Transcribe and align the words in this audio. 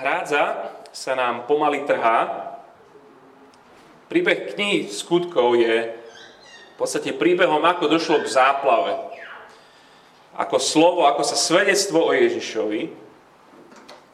hrádza 0.00 0.72
sa 0.92 1.12
nám 1.16 1.44
pomaly 1.48 1.84
trhá. 1.88 2.52
Príbeh 4.06 4.54
knihy 4.54 4.88
skutkov 4.88 5.58
je 5.58 5.92
v 5.92 6.74
podstate 6.78 7.16
príbehom, 7.16 7.64
ako 7.64 7.88
došlo 7.88 8.22
k 8.22 8.32
záplave. 8.32 8.92
Ako 10.36 10.60
slovo, 10.60 11.08
ako 11.08 11.24
sa 11.24 11.36
svedectvo 11.36 12.04
o 12.04 12.12
Ježišovi 12.12 12.92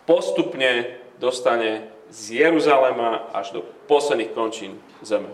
postupne 0.06 0.98
dostane 1.18 1.90
z 2.10 2.46
Jeruzalema 2.46 3.30
až 3.34 3.58
do 3.58 3.60
posledných 3.90 4.34
končín 4.34 4.78
zeme. 5.02 5.30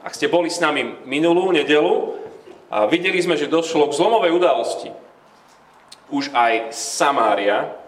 Ak 0.00 0.16
ste 0.16 0.32
boli 0.32 0.48
s 0.48 0.60
nami 0.60 1.04
minulú 1.04 1.52
nedelu, 1.52 2.16
a 2.70 2.86
videli 2.86 3.18
sme, 3.18 3.34
že 3.34 3.50
došlo 3.50 3.90
k 3.90 3.98
zlomovej 3.98 4.30
udalosti. 4.30 4.90
Už 6.14 6.30
aj 6.30 6.70
Samária, 6.70 7.79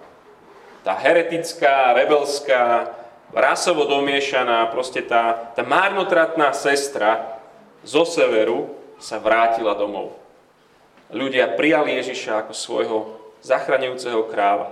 tá 0.82 0.98
heretická, 0.98 1.94
rebelská, 1.94 2.90
rasovo 3.32 3.88
domiešaná, 3.88 4.68
proste 4.68 5.00
tá, 5.02 5.54
tá 5.56 5.62
márnotratná 5.64 6.52
sestra 6.52 7.40
zo 7.82 8.04
severu 8.06 8.74
sa 9.02 9.18
vrátila 9.18 9.74
domov. 9.74 10.14
Ľudia 11.10 11.58
prijali 11.58 11.98
Ježiša 11.98 12.46
ako 12.46 12.52
svojho 12.54 12.98
zachraňujúceho 13.42 14.30
kráľa. 14.30 14.70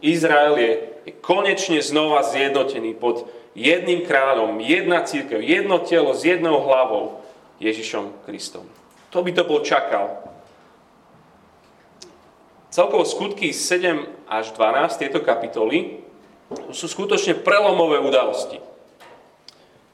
Izrael 0.00 0.54
je, 0.56 0.72
je 1.08 1.12
konečne 1.20 1.80
znova 1.80 2.24
zjednotený 2.26 2.96
pod 2.96 3.28
jedným 3.56 4.04
kráľom, 4.04 4.60
jedna 4.60 5.04
církev, 5.04 5.40
jedno 5.40 5.80
telo 5.80 6.12
s 6.12 6.24
jednou 6.24 6.60
hlavou, 6.60 7.24
Ježišom 7.56 8.28
Kristom. 8.28 8.68
To 9.16 9.24
by 9.24 9.32
to 9.32 9.48
bol 9.48 9.64
čakal. 9.64 10.35
Celkovo 12.76 13.08
skutky 13.08 13.56
7 13.56 14.28
až 14.28 14.52
12, 14.52 15.00
tieto 15.00 15.24
kapitoly, 15.24 16.04
sú 16.76 16.84
skutočne 16.84 17.40
prelomové 17.40 17.96
udalosti. 17.96 18.60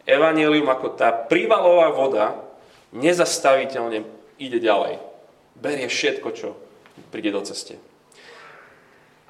Evangelium 0.02 0.66
ako 0.66 0.98
tá 0.98 1.14
prívalová 1.14 1.94
voda 1.94 2.34
nezastaviteľne 2.90 4.02
ide 4.34 4.58
ďalej. 4.58 4.98
Berie 5.54 5.86
všetko, 5.86 6.28
čo 6.34 6.58
príde 7.14 7.30
do 7.30 7.46
ceste. 7.46 7.78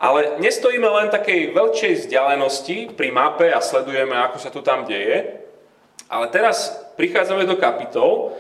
Ale 0.00 0.41
nestojíme 0.41 0.89
len 0.89 1.12
takej 1.12 1.53
veľkej 1.53 1.92
vzdialenosti 2.08 2.97
pri 2.97 3.12
mape 3.12 3.53
a 3.53 3.61
sledujeme, 3.61 4.17
ako 4.17 4.41
sa 4.41 4.48
tu 4.48 4.64
tam 4.64 4.89
deje. 4.89 5.45
Ale 6.08 6.33
teraz 6.33 6.73
prichádzame 6.97 7.45
do 7.45 7.61
kapitol, 7.61 8.33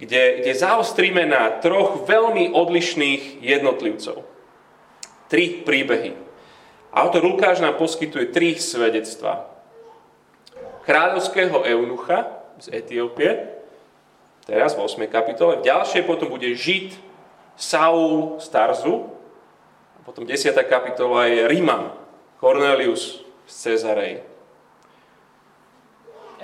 kde, 0.00 0.40
kde 0.40 0.52
zaostríme 0.56 1.28
na 1.28 1.52
troch 1.60 2.08
veľmi 2.08 2.56
odlišných 2.56 3.44
jednotlivcov. 3.44 4.33
Tri 5.28 5.64
príbehy. 5.64 6.14
Autor 6.94 7.26
Lukáš 7.26 7.58
nám 7.58 7.74
poskytuje 7.74 8.30
tri 8.30 8.54
svedectvá. 8.54 9.50
Kráľovského 10.86 11.64
eunucha 11.66 12.28
z 12.60 12.70
Etiópie, 12.70 13.50
teraz 14.46 14.78
v 14.78 14.84
8. 14.84 15.08
kapitole. 15.10 15.58
V 15.58 15.66
ďalšej 15.66 16.02
potom 16.06 16.30
bude 16.30 16.46
Žid 16.54 16.94
Saul 17.56 18.38
z 18.38 18.46
Tarzu. 18.52 19.10
A 19.96 20.00
potom 20.06 20.22
10. 20.22 20.54
kapitola 20.68 21.26
je 21.26 21.48
Riman, 21.50 21.90
Cornelius 22.38 23.24
z 23.48 23.52
Cezarej. 23.52 24.22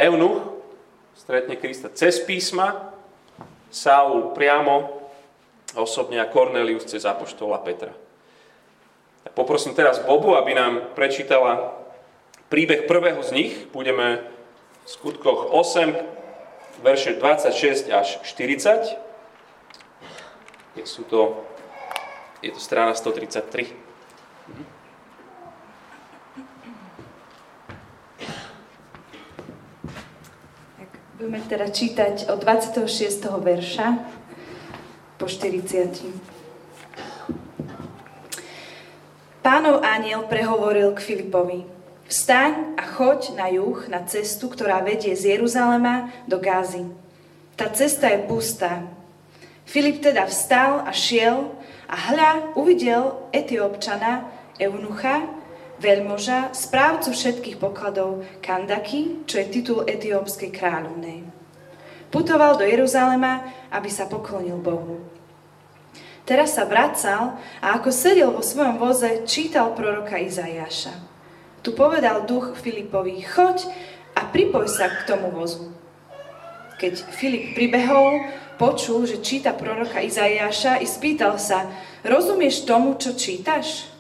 Eunuch 0.00 0.56
stretne 1.12 1.60
Krista 1.60 1.92
cez 1.92 2.16
písma, 2.24 2.96
Saul 3.68 4.32
priamo, 4.32 4.88
osobne 5.76 6.18
a 6.18 6.26
Cornelius 6.26 6.88
cez 6.88 7.04
apoštola 7.04 7.60
Petra. 7.62 7.92
Tak 9.24 9.32
poprosím 9.32 9.74
teraz 9.76 10.00
Bobu, 10.00 10.36
aby 10.36 10.54
nám 10.54 10.80
prečítala 10.96 11.76
príbeh 12.48 12.88
prvého 12.88 13.22
z 13.22 13.30
nich. 13.32 13.52
Budeme 13.68 14.24
v 14.84 14.88
skutkoch 14.90 15.52
8, 15.52 15.94
verše 16.82 17.14
26 17.14 17.92
až 17.92 18.18
40. 18.22 18.97
Je, 20.76 20.86
sú 20.86 21.04
to, 21.04 21.44
je 22.42 22.50
to 22.50 22.60
strana 22.60 22.94
133. 22.94 23.76
Budeme 31.20 31.41
teda 31.44 31.69
čítať 31.69 32.32
od 32.32 32.41
26. 32.41 32.88
verša 33.44 33.87
po 35.20 35.28
40. 35.28 36.39
Pánov 39.50 39.83
aniel 39.83 40.31
prehovoril 40.31 40.94
k 40.94 41.03
Filipovi. 41.03 41.66
Vstaň 42.06 42.78
a 42.78 42.87
choď 42.87 43.34
na 43.34 43.50
juh, 43.50 43.83
na 43.91 44.06
cestu, 44.06 44.47
ktorá 44.47 44.78
vedie 44.78 45.11
z 45.19 45.34
Jeruzalema 45.34 46.06
do 46.31 46.38
Gázy. 46.38 46.87
Tá 47.59 47.66
cesta 47.66 48.06
je 48.15 48.22
pustá. 48.31 48.87
Filip 49.66 50.06
teda 50.06 50.22
vstal 50.31 50.87
a 50.87 50.94
šiel 50.94 51.50
a 51.91 51.99
hľa 51.99 52.55
uvidel 52.55 53.27
Etiópčana, 53.34 54.31
Eunucha, 54.55 55.27
veľmoža, 55.82 56.55
správcu 56.55 57.11
všetkých 57.11 57.59
pokladov 57.59 58.22
Kandaky, 58.38 59.27
čo 59.27 59.43
je 59.43 59.50
titul 59.50 59.82
etiópskej 59.82 60.55
kráľovnej. 60.55 61.27
Putoval 62.15 62.55
do 62.55 62.62
Jeruzalema, 62.62 63.50
aby 63.75 63.91
sa 63.91 64.06
poklonil 64.06 64.62
Bohu. 64.62 65.19
Teraz 66.30 66.54
sa 66.54 66.62
vracal 66.62 67.42
a 67.58 67.74
ako 67.74 67.91
sedel 67.91 68.30
vo 68.30 68.38
svojom 68.38 68.78
voze, 68.78 69.26
čítal 69.26 69.74
proroka 69.74 70.14
Izajaša. 70.14 70.94
Tu 71.58 71.74
povedal 71.74 72.22
duch 72.22 72.54
Filipovi, 72.54 73.18
choď 73.18 73.66
a 74.14 74.30
pripoj 74.30 74.70
sa 74.70 74.94
k 74.94 75.10
tomu 75.10 75.34
vozu. 75.34 75.74
Keď 76.78 77.02
Filip 77.10 77.58
pribehol, 77.58 78.30
počul, 78.62 79.10
že 79.10 79.19
číta 79.19 79.50
proroka 79.50 79.98
Izajaša 79.98 80.78
i 80.78 80.86
spýtal 80.86 81.34
sa, 81.34 81.66
rozumieš 82.06 82.62
tomu, 82.62 82.94
čo 82.94 83.19
čítaš? 83.19 83.90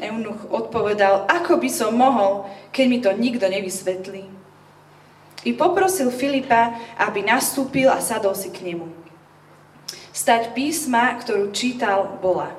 Eunuch 0.00 0.48
odpovedal, 0.48 1.28
ako 1.28 1.60
by 1.60 1.68
som 1.68 1.92
mohol, 1.92 2.48
keď 2.72 2.86
mi 2.88 2.98
to 3.04 3.12
nikto 3.12 3.44
nevysvetlí. 3.52 4.24
I 5.44 5.52
poprosil 5.52 6.08
Filipa, 6.08 6.72
aby 6.96 7.20
nastúpil 7.20 7.92
a 7.92 8.00
sadol 8.00 8.32
si 8.32 8.48
k 8.48 8.64
nemu. 8.64 8.97
Stať 10.18 10.50
písma, 10.50 11.14
ktorú 11.14 11.54
čítal, 11.54 12.18
bola. 12.18 12.50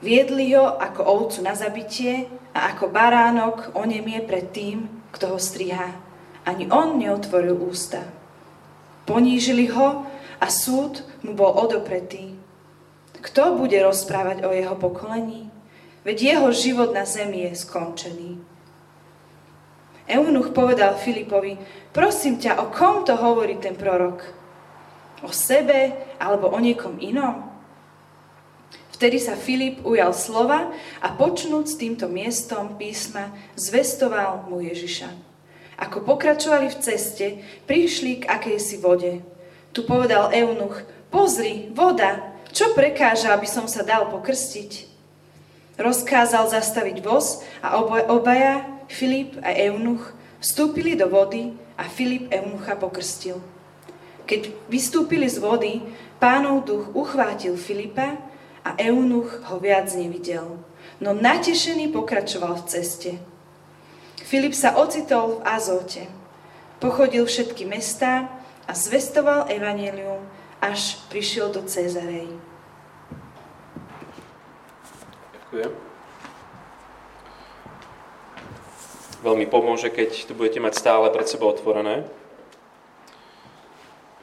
Viedli 0.00 0.56
ho 0.56 0.80
ako 0.80 1.04
ovcu 1.04 1.44
na 1.44 1.52
zabitie 1.52 2.24
a 2.56 2.72
ako 2.72 2.88
baránok 2.88 3.76
onemie 3.76 4.24
pred 4.24 4.48
tým, 4.48 4.88
kto 5.12 5.36
ho 5.36 5.38
striha. 5.38 5.92
Ani 6.48 6.64
on 6.72 6.96
neotvoril 6.96 7.52
ústa. 7.52 8.00
Ponížili 9.04 9.68
ho 9.76 10.08
a 10.40 10.46
súd 10.48 11.04
mu 11.20 11.36
bol 11.36 11.52
odopretý. 11.52 12.32
Kto 13.20 13.60
bude 13.60 13.76
rozprávať 13.84 14.48
o 14.48 14.54
jeho 14.54 14.72
pokolení? 14.80 15.52
veď 16.08 16.22
jeho 16.22 16.48
život 16.56 16.96
na 16.96 17.04
zemi 17.04 17.44
je 17.44 17.52
skončený. 17.52 18.40
Eunuch 20.08 20.56
povedal 20.56 20.96
Filipovi, 20.96 21.60
prosím 21.92 22.40
ťa, 22.40 22.64
o 22.64 22.72
kom 22.72 23.04
to 23.04 23.12
hovorí 23.12 23.60
ten 23.60 23.76
prorok? 23.76 24.24
O 25.22 25.30
sebe 25.34 25.94
alebo 26.18 26.50
o 26.50 26.58
niekom 26.58 26.98
inom? 27.02 27.48
Vtedy 28.98 29.22
sa 29.22 29.38
Filip 29.38 29.86
ujal 29.86 30.10
slova 30.10 30.74
a 30.98 31.08
počnúť 31.14 31.64
s 31.70 31.78
týmto 31.78 32.10
miestom 32.10 32.74
písma 32.74 33.30
zvestoval 33.54 34.50
mu 34.50 34.58
Ježiša. 34.58 35.10
Ako 35.78 36.02
pokračovali 36.02 36.66
v 36.74 36.80
ceste, 36.82 37.26
prišli 37.70 38.26
k 38.26 38.28
akejsi 38.28 38.82
vode. 38.82 39.22
Tu 39.70 39.86
povedal 39.86 40.34
Eunuch, 40.34 40.82
pozri, 41.14 41.70
voda, 41.70 42.34
čo 42.50 42.74
prekáža, 42.74 43.30
aby 43.30 43.46
som 43.46 43.70
sa 43.70 43.86
dal 43.86 44.10
pokrstiť? 44.10 44.88
rozkázal 45.78 46.50
zastaviť 46.50 46.98
voz 47.00 47.46
a 47.62 47.78
obaja, 48.10 48.66
Filip 48.90 49.38
a 49.44 49.54
Eunuch, 49.54 50.16
vstúpili 50.42 50.98
do 50.98 51.06
vody 51.06 51.54
a 51.78 51.86
Filip 51.86 52.26
Eunucha 52.34 52.74
pokrstil. 52.74 53.38
Keď 54.28 54.68
vystúpili 54.68 55.24
z 55.24 55.40
vody, 55.40 55.80
pánov 56.20 56.68
duch 56.68 56.92
uchvátil 56.92 57.56
Filipa 57.56 58.20
a 58.60 58.76
Eunuch 58.76 59.40
ho 59.48 59.56
viac 59.56 59.88
nevidel. 59.96 60.60
No 61.00 61.16
natešený 61.16 61.88
pokračoval 61.96 62.60
v 62.60 62.66
ceste. 62.68 63.12
Filip 64.20 64.52
sa 64.52 64.76
ocitol 64.76 65.40
v 65.40 65.48
Azote. 65.48 66.04
Pochodil 66.76 67.24
všetky 67.24 67.64
mestá 67.64 68.28
a 68.68 68.76
zvestoval 68.76 69.48
evanelium, 69.48 70.20
až 70.60 71.00
prišiel 71.08 71.48
do 71.48 71.64
Cezarej. 71.64 72.28
Ďakujem. 75.32 75.72
Veľmi 79.24 79.46
pomôže, 79.48 79.88
keď 79.88 80.28
tu 80.28 80.36
budete 80.36 80.60
mať 80.60 80.76
stále 80.76 81.08
pred 81.08 81.24
sebou 81.24 81.48
otvorené. 81.48 82.04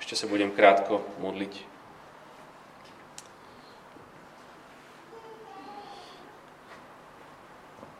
Ešte 0.05 0.21
sa 0.21 0.29
budem 0.29 0.53
krátko 0.53 1.01
modliť. 1.17 1.65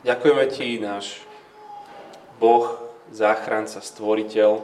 Ďakujeme 0.05 0.45
Ti, 0.53 0.77
náš 0.85 1.25
Boh, 2.37 2.77
záchranca, 3.09 3.81
stvoriteľ, 3.81 4.61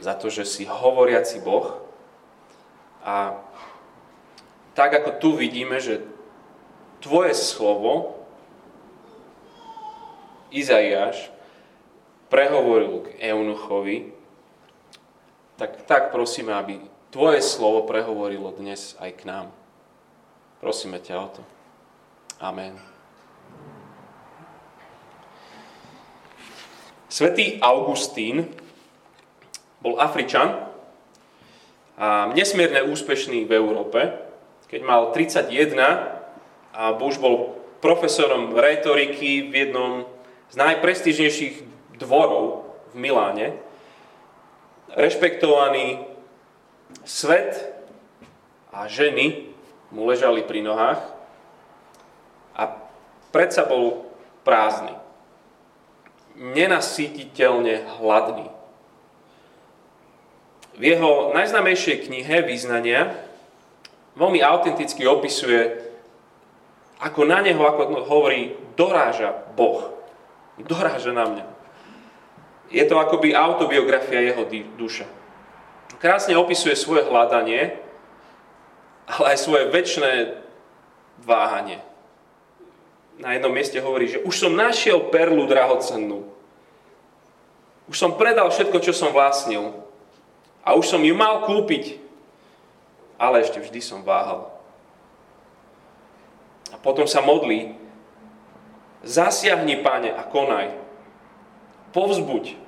za 0.00 0.16
to, 0.16 0.32
že 0.32 0.48
si 0.48 0.64
hovoriaci 0.64 1.44
Boh. 1.44 1.84
A 3.04 3.36
tak 4.72 5.04
ako 5.04 5.20
tu 5.20 5.28
vidíme, 5.36 5.84
že 5.84 6.00
Tvoje 7.04 7.36
slovo, 7.36 8.24
Izaiáš, 10.48 11.28
prehovoril 12.32 13.04
k 13.04 13.20
Eunuchovi, 13.20 14.21
tak, 15.62 15.86
tak 15.86 16.02
prosíme, 16.10 16.50
aby 16.50 16.82
Tvoje 17.12 17.44
slovo 17.44 17.84
prehovorilo 17.84 18.56
dnes 18.56 18.96
aj 18.96 19.20
k 19.20 19.28
nám. 19.28 19.46
Prosíme 20.64 20.96
ťa 20.96 21.14
o 21.20 21.28
to. 21.28 21.42
Amen. 22.40 22.80
Svetý 27.12 27.60
Augustín 27.60 28.48
bol 29.84 30.00
Afričan 30.00 30.72
a 32.00 32.32
nesmierne 32.32 32.88
úspešný 32.88 33.44
v 33.44 33.52
Európe. 33.60 34.00
Keď 34.72 34.80
mal 34.80 35.12
31 35.12 35.52
a 36.72 36.96
už 36.96 37.20
bol 37.20 37.60
profesorom 37.84 38.56
retoriky 38.56 39.52
v 39.52 39.68
jednom 39.68 40.08
z 40.48 40.56
najprestižnejších 40.56 41.54
dvorov 42.00 42.72
v 42.90 43.04
Miláne, 43.04 43.60
rešpektovaný 44.96 46.04
svet 47.04 47.72
a 48.72 48.88
ženy 48.88 49.52
mu 49.92 50.08
ležali 50.08 50.44
pri 50.44 50.64
nohách 50.64 51.00
a 52.56 52.62
predsa 53.32 53.64
bol 53.68 54.08
prázdny 54.44 54.96
nenasítiteľne 56.36 58.00
hladný. 58.00 58.48
V 60.72 60.82
jeho 60.82 61.36
najznamejšej 61.36 62.08
knihe 62.08 62.48
Význania 62.48 63.12
veľmi 64.16 64.40
autenticky 64.40 65.04
opisuje, 65.04 65.92
ako 66.96 67.28
na 67.28 67.44
neho, 67.44 67.60
ako 67.60 68.08
hovorí, 68.08 68.56
doráža 68.72 69.36
Boh. 69.52 69.92
Doráža 70.56 71.12
na 71.12 71.28
mňa. 71.28 71.51
Je 72.72 72.82
to 72.88 72.96
akoby 72.96 73.36
autobiografia 73.36 74.24
jeho 74.24 74.48
duše. 74.80 75.04
Krásne 76.00 76.34
opisuje 76.34 76.74
svoje 76.74 77.04
hľadanie, 77.06 77.78
ale 79.06 79.26
aj 79.36 79.38
svoje 79.38 79.68
väčšie 79.70 80.40
váhanie 81.22 81.92
na 83.22 83.38
jednom 83.38 83.54
mieste 83.54 83.78
hovorí, 83.78 84.10
že 84.10 84.22
už 84.26 84.34
som 84.34 84.52
našiel 84.56 85.12
perlu 85.12 85.46
drahocennú. 85.46 86.26
Už 87.86 87.96
som 87.98 88.18
predal 88.18 88.48
všetko, 88.48 88.78
čo 88.82 88.90
som 88.90 89.14
vlastnil. 89.14 89.78
A 90.66 90.74
už 90.78 90.90
som 90.90 91.02
ju 91.02 91.12
mal 91.12 91.46
kúpiť. 91.46 92.02
Ale 93.20 93.46
ešte 93.46 93.62
vždy 93.62 93.78
som 93.78 94.02
váhal. 94.02 94.50
A 96.74 96.76
potom 96.82 97.04
sa 97.04 97.20
modlí. 97.20 97.78
Zasiahni, 99.06 99.82
páne, 99.82 100.14
a 100.14 100.22
konaj. 100.26 100.74
Povzbuď 101.94 102.58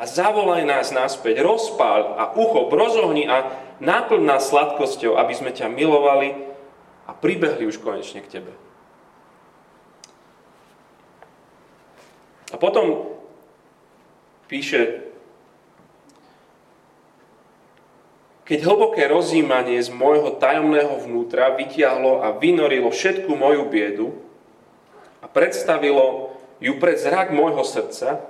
a 0.00 0.08
zavolaj 0.08 0.64
nás 0.64 0.88
naspäť. 0.96 1.44
Rozpál 1.44 2.16
a 2.16 2.32
ucho, 2.32 2.72
rozohni 2.72 3.28
a 3.28 3.52
náplň 3.84 4.22
nás 4.24 4.48
sladkosťou, 4.48 5.20
aby 5.20 5.36
sme 5.36 5.52
ťa 5.52 5.68
milovali 5.68 6.32
a 7.04 7.12
pribehli 7.12 7.68
už 7.68 7.84
konečne 7.84 8.24
k 8.24 8.40
tebe. 8.40 8.52
A 12.48 12.56
potom 12.56 13.12
píše, 14.48 15.04
keď 18.48 18.66
hlboké 18.66 19.04
rozjímanie 19.04 19.78
z 19.84 19.92
môjho 19.92 20.40
tajomného 20.40 20.96
vnútra 21.04 21.54
vytiahlo 21.54 22.24
a 22.24 22.34
vynorilo 22.34 22.88
všetku 22.88 23.30
moju 23.36 23.68
biedu 23.68 24.16
a 25.20 25.28
predstavilo 25.28 26.34
ju 26.58 26.80
pred 26.80 26.96
zrak 26.96 27.30
môjho 27.30 27.62
srdca, 27.62 28.29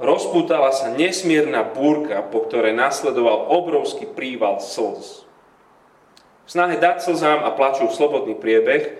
rozpútala 0.00 0.74
sa 0.74 0.90
nesmierna 0.90 1.62
búrka, 1.62 2.22
po 2.22 2.46
ktoré 2.46 2.74
nasledoval 2.74 3.50
obrovský 3.50 4.10
príval 4.10 4.58
slz. 4.58 5.26
V 6.44 6.48
snahe 6.48 6.76
dať 6.76 7.04
slzám 7.04 7.40
a 7.46 7.54
plaču 7.56 7.88
slobodný 7.88 8.36
priebeh, 8.36 8.94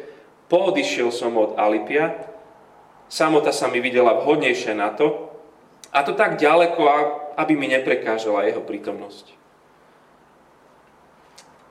poodišiel 0.49 1.13
som 1.13 1.37
od 1.37 1.57
Alipia 1.61 2.35
Samota 3.15 3.53
sa 3.53 3.69
mi 3.69 3.79
videla 3.79 4.17
vhodnejšia 4.19 4.75
na 4.75 4.91
to, 4.91 5.31
a 5.95 6.03
to 6.03 6.19
tak 6.19 6.41
ďaleko, 6.43 6.83
aby 7.39 7.55
mi 7.55 7.71
neprekážala 7.71 8.51
jeho 8.51 8.59
prítomnosť. 8.59 9.31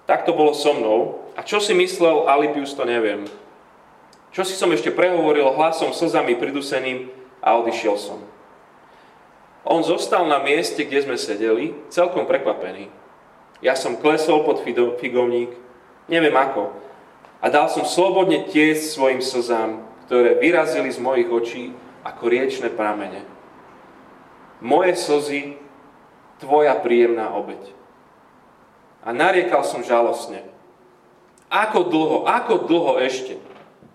Tak 0.08 0.24
to 0.24 0.32
bolo 0.32 0.56
so 0.56 0.72
mnou. 0.72 1.20
A 1.36 1.44
čo 1.44 1.60
si 1.60 1.76
myslel 1.76 2.32
Alipius, 2.32 2.72
to 2.72 2.88
neviem. 2.88 3.28
Čo 4.32 4.48
si 4.48 4.56
som 4.56 4.72
ešte 4.72 4.96
prehovoril 4.96 5.52
hlasom 5.52 5.92
slzami 5.92 6.40
priduseným 6.40 7.12
a 7.44 7.60
odišiel 7.60 7.96
som. 8.00 8.20
On 9.64 9.80
zostal 9.80 10.28
na 10.28 10.44
mieste, 10.44 10.84
kde 10.84 11.00
sme 11.08 11.16
sedeli, 11.16 11.72
celkom 11.88 12.28
prekvapený. 12.28 12.92
Ja 13.64 13.80
som 13.80 13.96
klesol 13.96 14.44
pod 14.44 14.60
figovník, 15.00 15.56
neviem 16.12 16.36
ako, 16.36 16.76
a 17.40 17.48
dal 17.48 17.72
som 17.72 17.88
slobodne 17.88 18.48
tiesť 18.48 18.96
svojim 18.96 19.22
slzám, 19.24 19.84
ktoré 20.08 20.40
vyrazili 20.40 20.92
z 20.92 21.00
mojich 21.00 21.28
očí 21.32 21.64
ako 22.04 22.24
riečne 22.28 22.72
pramene. 22.72 23.24
Moje 24.64 24.96
slzy, 24.96 25.60
tvoja 26.40 26.76
príjemná 26.80 27.32
obeď. 27.36 27.60
A 29.04 29.12
nariekal 29.12 29.68
som 29.68 29.84
žalostne. 29.84 30.44
Ako 31.52 31.88
dlho, 31.92 32.18
ako 32.24 32.68
dlho 32.68 32.94
ešte? 33.04 33.36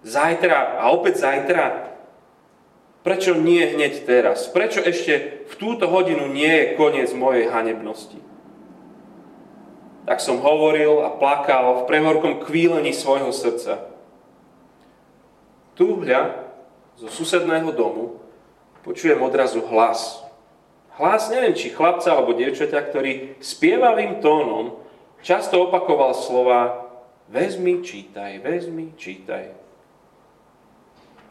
Zajtra 0.05 0.81
a 0.81 0.93
opäť 0.93 1.25
zajtra? 1.25 1.88
Prečo 3.09 3.33
nie 3.41 3.65
hneď 3.65 4.05
teraz? 4.05 4.53
Prečo 4.53 4.85
ešte 4.85 5.41
v 5.49 5.55
túto 5.57 5.89
hodinu 5.89 6.29
nie 6.29 6.45
je 6.45 6.77
koniec 6.77 7.09
mojej 7.17 7.49
hanebnosti? 7.49 8.21
Tak 10.05 10.21
som 10.21 10.45
hovoril 10.45 11.01
a 11.01 11.17
plakal 11.17 11.81
v 11.81 11.87
prehorkom 11.89 12.45
kvílení 12.45 12.93
svojho 12.93 13.33
srdca. 13.33 13.89
Tu 15.73 15.89
hľa, 15.89 16.53
zo 17.01 17.09
susedného 17.09 17.73
domu, 17.73 18.21
počujem 18.85 19.25
odrazu 19.25 19.65
hlas. 19.65 20.21
Hlas, 21.01 21.33
neviem, 21.33 21.57
či 21.57 21.73
chlapca 21.73 22.13
alebo 22.13 22.37
dievčaťa, 22.37 22.93
ktorý 22.93 23.41
spievavým 23.41 24.21
tónom 24.21 24.85
často 25.25 25.65
opakoval 25.65 26.13
slova 26.13 26.93
vezmi, 27.33 27.81
čítaj, 27.81 28.45
vezmi, 28.45 28.93
čítaj. 29.01 29.68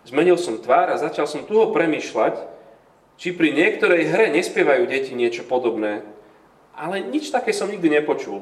Zmenil 0.07 0.39
som 0.39 0.63
tvár 0.63 0.87
a 0.87 0.95
začal 0.95 1.27
som 1.27 1.43
tuho 1.43 1.75
premyšľať, 1.75 2.39
či 3.19 3.35
pri 3.35 3.51
niektorej 3.51 4.07
hre 4.07 4.31
nespievajú 4.31 4.87
deti 4.87 5.11
niečo 5.11 5.43
podobné, 5.43 6.07
ale 6.71 7.03
nič 7.03 7.27
také 7.27 7.51
som 7.51 7.67
nikdy 7.67 7.91
nepočul. 7.91 8.39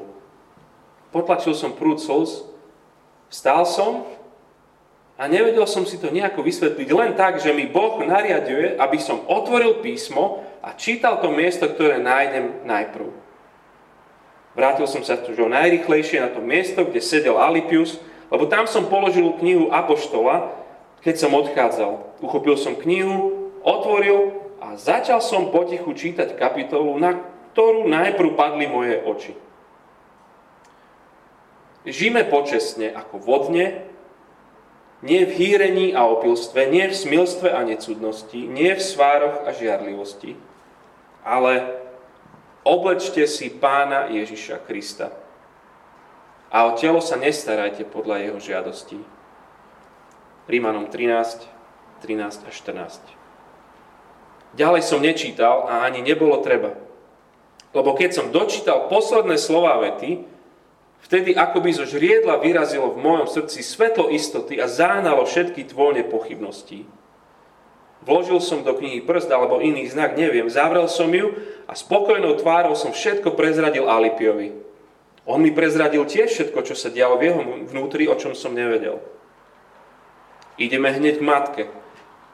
Potlačil 1.10 1.58
som 1.58 1.74
prúd 1.74 1.98
slz, 1.98 2.46
vstal 3.34 3.66
som 3.66 4.06
a 5.18 5.26
nevedel 5.26 5.66
som 5.66 5.82
si 5.82 5.98
to 5.98 6.14
nejako 6.14 6.46
vysvetliť 6.46 6.88
len 6.94 7.18
tak, 7.18 7.42
že 7.42 7.50
mi 7.50 7.66
Boh 7.66 7.98
nariaduje, 7.98 8.78
aby 8.78 8.98
som 9.02 9.26
otvoril 9.26 9.82
písmo 9.82 10.46
a 10.62 10.70
čítal 10.78 11.18
to 11.18 11.34
miesto, 11.34 11.66
ktoré 11.66 11.98
nájdem 11.98 12.62
najprv. 12.62 13.10
Vrátil 14.54 14.86
som 14.86 15.02
sa 15.02 15.18
tu 15.18 15.34
najrychlejšie 15.34 16.22
na 16.22 16.30
to 16.30 16.38
miesto, 16.38 16.86
kde 16.86 17.02
sedel 17.02 17.42
Alipius, 17.42 17.98
lebo 18.30 18.46
tam 18.46 18.70
som 18.70 18.86
položil 18.86 19.34
knihu 19.42 19.74
Apoštola, 19.74 20.65
keď 21.06 21.14
som 21.22 21.38
odchádzal. 21.38 22.18
Uchopil 22.18 22.58
som 22.58 22.74
knihu, 22.74 23.54
otvoril 23.62 24.42
a 24.58 24.74
začal 24.74 25.22
som 25.22 25.54
potichu 25.54 25.94
čítať 25.94 26.34
kapitolu, 26.34 26.98
na 26.98 27.14
ktorú 27.54 27.86
najprv 27.86 28.34
padli 28.34 28.66
moje 28.66 28.98
oči. 29.06 29.32
Žime 31.86 32.26
počesne 32.26 32.90
ako 32.90 33.22
vodne, 33.22 33.86
nie 35.06 35.22
v 35.22 35.30
hýrení 35.38 35.94
a 35.94 36.02
opilstve, 36.10 36.66
nie 36.66 36.90
v 36.90 36.98
smilstve 36.98 37.54
a 37.54 37.62
necudnosti, 37.62 38.42
nie 38.42 38.74
v 38.74 38.82
svároch 38.82 39.46
a 39.46 39.54
žiarlivosti, 39.54 40.34
ale 41.22 41.78
oblečte 42.66 43.22
si 43.30 43.54
pána 43.54 44.10
Ježiša 44.10 44.58
Krista. 44.66 45.14
A 46.50 46.66
o 46.66 46.74
telo 46.74 46.98
sa 46.98 47.14
nestarajte 47.14 47.86
podľa 47.86 48.26
jeho 48.26 48.38
žiadostí. 48.42 48.98
Rímanom 50.46 50.86
13, 50.88 51.42
13 52.06 52.46
a 52.46 52.50
14. 52.50 53.02
Ďalej 54.56 54.82
som 54.86 55.02
nečítal 55.02 55.68
a 55.68 55.84
ani 55.84 56.00
nebolo 56.00 56.40
treba. 56.40 56.78
Lebo 57.76 57.92
keď 57.92 58.10
som 58.14 58.32
dočítal 58.32 58.88
posledné 58.88 59.36
slova 59.36 59.76
vety, 59.82 60.24
Vtedy 61.06 61.38
akoby 61.38 61.70
zo 61.70 61.86
žriedla 61.86 62.42
vyrazilo 62.42 62.90
v 62.90 62.98
mojom 62.98 63.30
srdci 63.30 63.62
svetlo 63.62 64.10
istoty 64.10 64.58
a 64.58 64.66
zahnalo 64.66 65.22
všetky 65.22 65.70
tvojne 65.70 66.02
pochybnosti. 66.10 66.82
Vložil 68.02 68.42
som 68.42 68.66
do 68.66 68.74
knihy 68.74 69.06
prst 69.06 69.30
alebo 69.30 69.62
iný 69.62 69.86
znak, 69.86 70.18
neviem. 70.18 70.50
Zavrel 70.50 70.90
som 70.90 71.06
ju 71.10 71.38
a 71.70 71.78
spokojnou 71.78 72.34
tvárou 72.42 72.74
som 72.74 72.90
všetko 72.90 73.38
prezradil 73.38 73.86
Alipiovi. 73.86 74.50
On 75.26 75.38
mi 75.38 75.54
prezradil 75.54 76.02
tiež 76.06 76.30
všetko, 76.30 76.58
čo 76.66 76.74
sa 76.74 76.90
dialo 76.90 77.18
v 77.18 77.24
jeho 77.30 77.40
vnútri, 77.70 78.10
o 78.10 78.18
čom 78.18 78.34
som 78.34 78.54
nevedel. 78.54 78.98
Ideme 80.56 80.92
hneď 80.92 81.20
k 81.20 81.26
matke. 81.26 81.62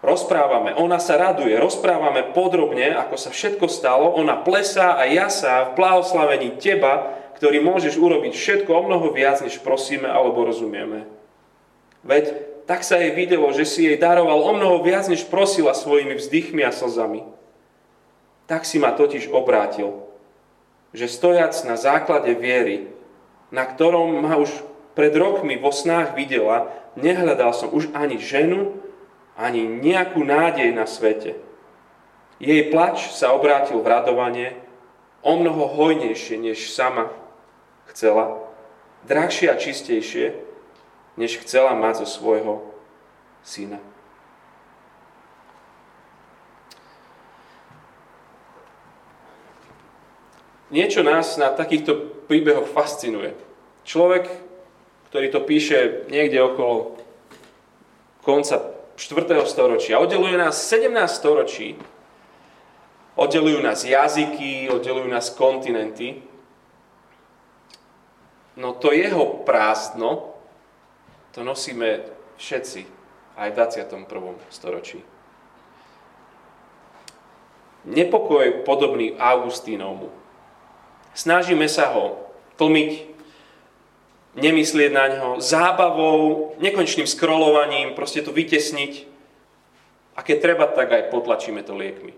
Rozprávame, 0.02 0.74
ona 0.74 0.98
sa 0.98 1.14
raduje, 1.14 1.54
rozprávame 1.54 2.34
podrobne, 2.34 2.90
ako 2.90 3.14
sa 3.14 3.30
všetko 3.30 3.70
stalo, 3.70 4.10
ona 4.18 4.34
plesá 4.34 4.98
a 4.98 5.06
jasá 5.06 5.70
v 5.70 5.78
blahoslavení 5.78 6.58
teba, 6.58 7.14
ktorý 7.38 7.62
môžeš 7.62 8.02
urobiť 8.02 8.34
všetko 8.34 8.70
o 8.70 8.82
mnoho 8.90 9.14
viac, 9.14 9.38
než 9.46 9.62
prosíme 9.62 10.10
alebo 10.10 10.42
rozumieme. 10.42 11.06
Veď 12.02 12.34
tak 12.66 12.82
sa 12.82 12.98
jej 12.98 13.14
videlo, 13.14 13.50
že 13.54 13.62
si 13.62 13.86
jej 13.86 13.98
daroval 13.98 14.42
o 14.42 14.52
mnoho 14.58 14.82
viac, 14.82 15.06
než 15.06 15.26
prosila 15.26 15.70
svojimi 15.70 16.18
vzdychmi 16.18 16.62
a 16.66 16.74
slzami. 16.74 17.22
Tak 18.50 18.66
si 18.66 18.82
ma 18.82 18.90
totiž 18.90 19.30
obrátil, 19.30 20.02
že 20.90 21.06
stojac 21.06 21.54
na 21.62 21.78
základe 21.78 22.34
viery, 22.34 22.90
na 23.54 23.62
ktorom 23.66 24.18
ma 24.18 24.34
už 24.38 24.50
pred 24.92 25.12
rokmi 25.16 25.56
vo 25.56 25.72
snách 25.72 26.14
videla, 26.16 26.72
nehľadal 26.98 27.52
som 27.56 27.72
už 27.72 27.92
ani 27.96 28.20
ženu, 28.20 28.76
ani 29.36 29.64
nejakú 29.64 30.20
nádej 30.20 30.70
na 30.76 30.84
svete. 30.84 31.40
Jej 32.42 32.68
plač 32.74 33.14
sa 33.14 33.32
obrátil 33.32 33.80
v 33.80 33.90
radovanie 33.90 34.48
o 35.22 35.38
mnoho 35.38 35.70
hojnejšie, 35.72 36.36
než 36.36 36.74
sama 36.74 37.14
chcela, 37.88 38.42
drahšie 39.06 39.48
a 39.48 39.56
čistejšie, 39.56 40.34
než 41.16 41.38
chcela 41.40 41.72
mať 41.78 42.04
zo 42.04 42.06
svojho 42.18 42.54
syna. 43.46 43.78
Niečo 50.72 51.04
nás 51.04 51.36
na 51.36 51.52
takýchto 51.52 52.24
príbehoch 52.32 52.64
fascinuje. 52.64 53.36
Človek, 53.84 54.24
ktorý 55.12 55.28
to 55.28 55.44
píše 55.44 56.08
niekde 56.08 56.40
okolo 56.40 56.96
konca 58.24 58.72
4. 58.96 59.44
storočia. 59.44 60.00
Oddeluje 60.00 60.40
nás 60.40 60.56
17 60.72 60.88
storočí. 61.04 61.76
Oddelujú 63.12 63.60
nás 63.60 63.84
jazyky, 63.84 64.72
oddelujú 64.72 65.04
nás 65.12 65.28
kontinenty. 65.36 66.24
No 68.56 68.72
to 68.72 68.96
jeho 68.96 69.44
prázdno, 69.44 70.32
to 71.36 71.44
nosíme 71.44 72.08
všetci 72.40 72.88
aj 73.36 73.52
v 73.52 73.56
21. 73.84 74.08
storočí. 74.48 75.04
Nepokoj 77.84 78.64
podobný 78.64 79.12
Augustínovmu. 79.20 80.08
Snažíme 81.12 81.68
sa 81.68 81.92
ho 81.92 82.32
tlmiť, 82.56 83.11
nemyslieť 84.32 84.90
na 84.92 85.06
ňo, 85.12 85.30
zábavou, 85.44 86.54
nekonečným 86.56 87.04
scrollovaním, 87.04 87.92
proste 87.92 88.24
to 88.24 88.32
vytesniť. 88.32 89.08
A 90.16 90.20
keď 90.24 90.36
treba, 90.40 90.64
tak 90.68 90.92
aj 90.92 91.12
potlačíme 91.12 91.60
to 91.64 91.76
liekmi. 91.76 92.16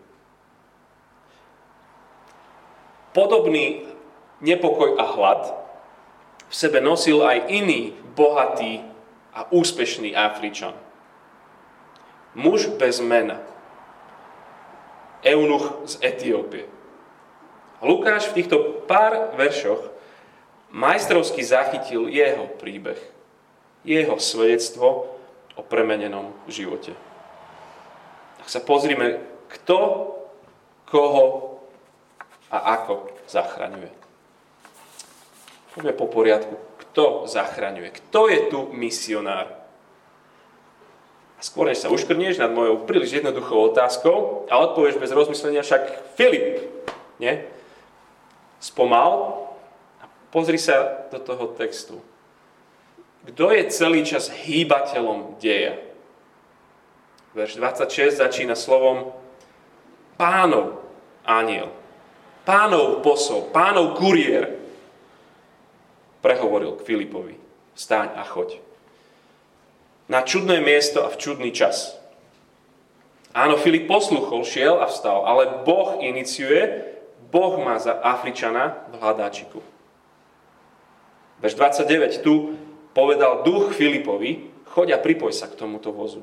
Podobný 3.14 3.87
nepokoj 4.42 4.99
a 4.99 5.04
hlad 5.06 5.42
v 6.50 6.54
sebe 6.54 6.83
nosil 6.83 7.23
aj 7.23 7.47
iný 7.50 7.94
bohatý 8.18 8.83
a 9.35 9.47
úspešný 9.50 10.14
Afričan. 10.14 10.75
Muž 12.35 12.66
bez 12.75 12.99
mena. 12.99 13.38
Eunuch 15.23 15.87
z 15.87 16.02
Etiópie. 16.02 16.66
Lukáš 17.78 18.30
v 18.30 18.42
týchto 18.42 18.85
pár 18.90 19.35
veršoch 19.38 19.94
majstrovsky 20.75 21.47
zachytil 21.47 22.11
jeho 22.11 22.50
príbeh, 22.59 22.99
jeho 23.87 24.19
svedectvo 24.19 25.14
o 25.54 25.62
premenenom 25.62 26.35
živote. 26.50 26.90
Tak 28.43 28.50
sa 28.50 28.59
pozrime, 28.59 29.23
kto 29.47 30.11
koho 30.90 31.57
a 32.50 32.75
ako 32.75 33.07
zachraňuje. 33.31 33.90
Poďme 35.75 35.93
po 35.95 36.07
poriadku. 36.11 36.54
Kto 36.78 37.26
zachraňuje? 37.26 37.90
Kto 37.90 38.31
je 38.31 38.40
tu 38.50 38.71
misionár? 38.71 39.50
A 41.35 41.40
skôr 41.43 41.66
než 41.66 41.83
sa 41.83 41.90
uškrnieš 41.90 42.38
nad 42.38 42.54
mojou 42.54 42.87
príliš 42.87 43.19
jednoduchou 43.19 43.75
otázkou 43.75 44.47
a 44.47 44.59
odpovieš 44.62 45.02
bez 45.02 45.11
rozmyslenia, 45.11 45.66
však 45.66 46.14
Filip, 46.14 46.62
nie? 47.19 47.43
Spomal, 48.62 49.44
Pozri 50.35 50.59
sa 50.59 51.07
do 51.14 51.23
toho 51.23 51.55
textu. 51.55 52.03
Kto 53.23 53.55
je 53.55 53.71
celý 53.71 54.03
čas 54.03 54.26
hýbateľom 54.26 55.38
deja? 55.38 55.79
Verš 57.38 57.55
26 57.62 58.19
začína 58.19 58.59
slovom 58.59 59.14
pánov 60.19 60.83
aniel, 61.23 61.71
pánov 62.43 62.99
posol, 63.07 63.47
pánov 63.55 63.95
kuriér. 63.95 64.59
Prehovoril 66.19 66.83
k 66.83 66.85
Filipovi, 66.87 67.38
stáň 67.79 68.19
a 68.19 68.26
choď. 68.26 68.59
Na 70.11 70.26
čudné 70.26 70.59
miesto 70.59 71.07
a 71.07 71.14
v 71.14 71.21
čudný 71.23 71.55
čas. 71.55 71.95
Áno, 73.31 73.55
Filip 73.55 73.87
posluchol, 73.87 74.43
šiel 74.43 74.83
a 74.83 74.91
vstal, 74.91 75.26
ale 75.26 75.62
Boh 75.62 76.03
iniciuje, 76.03 76.91
Boh 77.31 77.55
má 77.62 77.79
za 77.79 77.99
Afričana 78.03 78.83
v 78.91 78.99
hľadáčiku. 78.99 79.74
Verš 81.43 81.55
29 81.59 82.23
tu 82.23 82.55
povedal 82.95 83.43
duch 83.43 83.75
Filipovi, 83.75 84.55
choď 84.71 84.99
a 84.99 85.03
pripoj 85.03 85.35
sa 85.35 85.50
k 85.50 85.59
tomuto 85.59 85.91
vozu. 85.91 86.23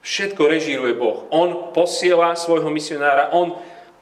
Všetko 0.00 0.42
režíruje 0.48 0.96
Boh. 0.96 1.28
On 1.28 1.72
posiela 1.76 2.32
svojho 2.32 2.72
misionára, 2.72 3.32
on 3.36 3.56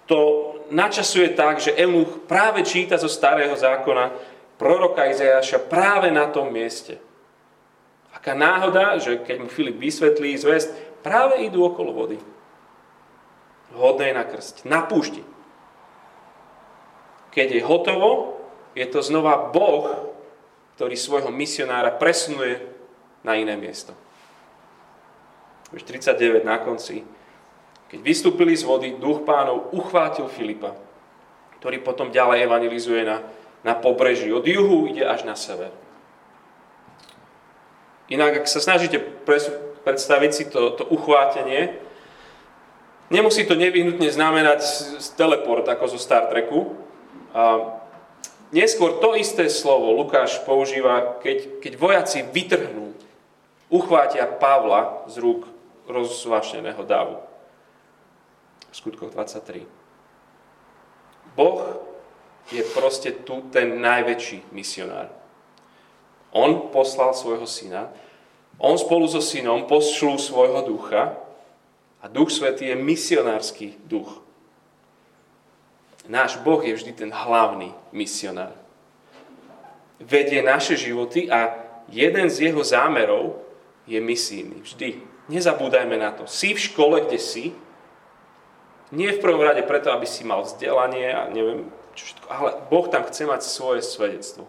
to 0.07 0.55
načasuje 0.71 1.35
tak, 1.35 1.59
že 1.59 1.75
Eunuch 1.75 2.27
práve 2.31 2.63
číta 2.63 2.95
zo 2.95 3.11
starého 3.11 3.55
zákona 3.59 4.15
proroka 4.55 5.07
Izajaša 5.11 5.67
práve 5.67 6.15
na 6.15 6.31
tom 6.31 6.55
mieste. 6.55 7.03
Aká 8.15 8.35
náhoda, 8.35 8.99
že 8.99 9.23
keď 9.23 9.37
mu 9.43 9.49
Filip 9.51 9.79
vysvetlí 9.79 10.35
zväzť, 10.39 11.03
práve 11.03 11.47
idú 11.47 11.67
okolo 11.67 11.95
vody. 11.95 12.19
Hodné 13.75 14.11
na 14.17 14.25
krst, 14.27 14.67
na 14.67 14.83
púšti. 14.87 15.23
Keď 17.31 17.49
je 17.59 17.63
hotovo, 17.63 18.38
je 18.79 18.87
to 18.87 19.03
znova 19.03 19.51
Boh, 19.51 20.15
ktorý 20.79 20.95
svojho 20.95 21.35
misionára 21.35 21.91
presunuje 21.91 22.63
na 23.27 23.35
iné 23.35 23.59
miesto. 23.59 23.91
Už 25.75 25.83
39 25.83 26.47
na 26.47 26.63
konci. 26.63 27.03
Keď 27.91 27.99
vystúpili 27.99 28.55
z 28.55 28.63
vody, 28.63 28.95
duch 28.95 29.27
pánov 29.27 29.75
uchvátil 29.75 30.31
Filipa, 30.31 30.79
ktorý 31.59 31.83
potom 31.83 32.15
ďalej 32.15 32.47
evangelizuje 32.47 33.03
na, 33.03 33.27
na 33.67 33.75
pobreží. 33.75 34.31
Od 34.31 34.47
juhu 34.47 34.87
ide 34.87 35.03
až 35.03 35.27
na 35.27 35.35
sever. 35.35 35.75
Inak, 38.09 38.45
ak 38.45 38.47
sa 38.49 38.63
snažíte 38.63 39.03
predstaviť 39.85 40.31
si 40.33 40.45
to, 40.49 40.73
to 40.79 40.85
uchvátenie, 40.89 41.77
nemusí 43.13 43.45
to 43.45 43.59
nevyhnutne 43.59 44.09
znamenať 44.09 44.65
teleport 45.19 45.69
ako 45.69 45.85
zo 45.93 45.99
Star 46.01 46.31
Treku. 46.31 46.73
Neskôr 48.49 48.97
to 48.97 49.13
isté 49.13 49.53
slovo 49.53 49.93
Lukáš 49.93 50.41
používa, 50.49 51.21
keď, 51.21 51.61
keď 51.61 51.73
vojaci 51.77 52.25
vytrhnú, 52.25 52.97
uchvátia 53.69 54.25
Pavla 54.25 55.05
z 55.05 55.21
rúk 55.21 55.45
rozvášneného 55.85 56.81
davu. 56.89 57.21
V 58.69 58.75
skutkoch 58.75 59.13
23. 59.13 59.69
Boh 61.37 61.61
je 62.49 62.65
proste 62.73 63.13
tu 63.25 63.45
ten 63.53 63.85
najväčší 63.85 64.49
misionár. 64.57 65.13
On 66.33 66.73
poslal 66.73 67.13
svojho 67.13 67.45
syna, 67.45 67.93
on 68.59 68.81
spolu 68.81 69.07
so 69.07 69.21
synom 69.21 69.69
pošlú 69.69 70.17
svojho 70.17 70.65
ducha 70.65 71.15
a 72.01 72.05
duch 72.09 72.33
svetý 72.33 72.73
je 72.73 72.77
misionársky 72.77 73.77
duch. 73.85 74.28
Náš 76.09 76.41
Boh 76.41 76.65
je 76.65 76.73
vždy 76.73 76.93
ten 76.97 77.11
hlavný 77.13 77.77
misionár. 77.93 78.57
Vedie 80.01 80.41
naše 80.41 80.75
životy 80.75 81.29
a 81.29 81.53
jeden 81.93 82.33
z 82.33 82.49
jeho 82.49 82.65
zámerov 82.65 83.37
je 83.85 84.01
misijný. 84.01 84.65
Vždy. 84.65 85.05
Nezabúdajme 85.29 86.01
na 86.01 86.17
to. 86.17 86.25
Si 86.25 86.57
v 86.57 86.65
škole, 86.65 87.05
kde 87.05 87.21
si, 87.21 87.53
nie 88.89 89.13
v 89.13 89.21
prvom 89.21 89.45
rade 89.45 89.61
preto, 89.69 89.93
aby 89.93 90.09
si 90.09 90.25
mal 90.25 90.49
vzdelanie 90.49 91.13
a 91.13 91.29
neviem 91.29 91.69
čo 91.93 92.09
všetko, 92.09 92.27
ale 92.33 92.51
Boh 92.73 92.87
tam 92.89 93.05
chce 93.05 93.29
mať 93.29 93.41
svoje 93.45 93.85
svedectvo. 93.85 94.49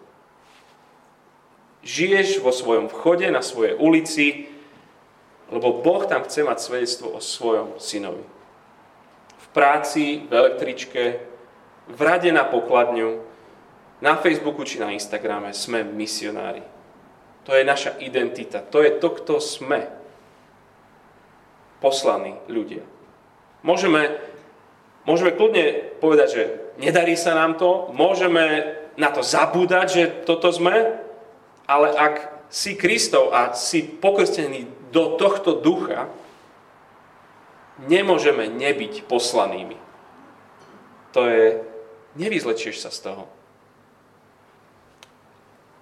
Žiješ 1.84 2.40
vo 2.40 2.48
svojom 2.48 2.88
vchode, 2.88 3.28
na 3.28 3.44
svojej 3.44 3.76
ulici, 3.76 4.48
Lebo 5.50 5.82
Boh 5.82 6.06
tam 6.06 6.22
chce 6.22 6.46
mať 6.46 6.58
svedectvo 6.62 7.10
o 7.10 7.18
svojom 7.18 7.74
synovi. 7.82 8.22
V 9.34 9.46
práci, 9.50 10.22
v 10.30 10.32
električke, 10.32 11.02
v 11.88 12.00
rade 12.00 12.28
na 12.32 12.44
pokladňu, 12.44 13.22
na 14.00 14.16
Facebooku 14.16 14.64
či 14.64 14.80
na 14.80 14.92
Instagrame 14.92 15.52
sme 15.52 15.84
misionári. 15.84 16.64
To 17.44 17.56
je 17.56 17.64
naša 17.64 17.96
identita. 18.00 18.60
To 18.60 18.80
je 18.84 18.96
to, 19.00 19.08
kto 19.16 19.34
sme. 19.40 19.88
Poslaní 21.80 22.36
ľudia. 22.48 22.84
Môžeme, 23.64 24.20
môžeme 25.08 25.32
kľudne 25.32 25.96
povedať, 26.00 26.28
že 26.28 26.42
nedarí 26.76 27.16
sa 27.16 27.32
nám 27.36 27.56
to, 27.56 27.92
môžeme 27.92 28.76
na 29.00 29.08
to 29.08 29.24
zabúdať, 29.24 29.86
že 29.88 30.04
toto 30.28 30.52
sme, 30.52 31.00
ale 31.64 31.88
ak 31.96 32.14
si 32.52 32.76
Kristov 32.76 33.32
a 33.32 33.56
si 33.56 33.84
pokrstený 33.84 34.92
do 34.92 35.16
tohto 35.16 35.56
ducha, 35.56 36.10
nemôžeme 37.86 38.50
nebyť 38.50 39.08
poslanými. 39.08 39.78
To 41.16 41.24
je, 41.30 41.62
nevyzlečieš 42.16 42.82
sa 42.82 42.90
z 42.90 43.10
toho. 43.10 43.24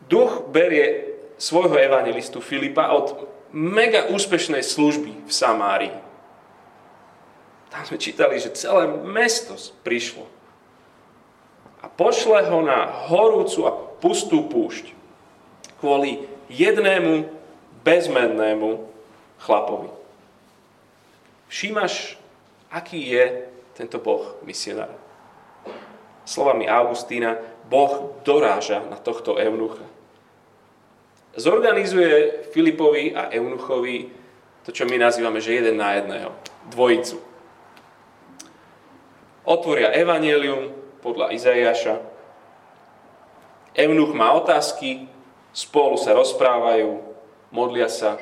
Duch 0.08 0.49
berie 0.49 1.16
svojho 1.37 1.76
evangelistu 1.76 2.40
Filipa 2.40 2.90
od 2.97 3.28
mega 3.52 4.08
úspešnej 4.08 4.64
služby 4.64 5.28
v 5.28 5.32
Samárii. 5.32 5.94
Tam 7.68 7.85
sme 7.85 8.00
čítali, 8.00 8.40
že 8.40 8.56
celé 8.56 8.88
mesto 8.88 9.54
prišlo 9.85 10.25
a 11.78 11.87
pošle 11.87 12.49
ho 12.49 12.58
na 12.64 12.88
horúcu 13.06 13.61
a 13.68 13.76
pustú 14.00 14.49
púšť 14.49 14.97
kvôli 15.78 16.26
jednému 16.50 17.28
bezmennému 17.87 18.88
chlapovi. 19.38 19.92
Všímaš, 21.49 22.18
aký 22.73 22.99
je 22.99 23.25
tento 23.78 24.02
Boh 24.02 24.37
misionár. 24.42 25.08
Slovami 26.28 26.68
Augustína, 26.68 27.40
Boh 27.73 28.20
doráža 28.20 28.85
na 28.85 29.00
tohto 29.00 29.40
eunucha. 29.40 29.88
Zorganizuje 31.32 32.44
Filipovi 32.52 33.16
a 33.16 33.32
eunuchovi 33.32 34.12
to, 34.68 34.76
čo 34.76 34.85
my 34.85 35.00
nazývame, 35.00 35.40
že 35.40 35.56
jeden 35.56 35.80
na 35.80 35.97
jedného. 35.97 36.37
Dvojicu. 36.68 37.16
Otvoria 39.49 39.88
evanelium, 39.97 40.76
podľa 41.00 41.32
Izaiáša. 41.32 41.97
Eunuch 43.73 44.12
má 44.12 44.37
otázky, 44.37 45.08
spolu 45.56 45.97
sa 45.97 46.12
rozprávajú, 46.12 47.00
modlia 47.49 47.88
sa 47.88 48.20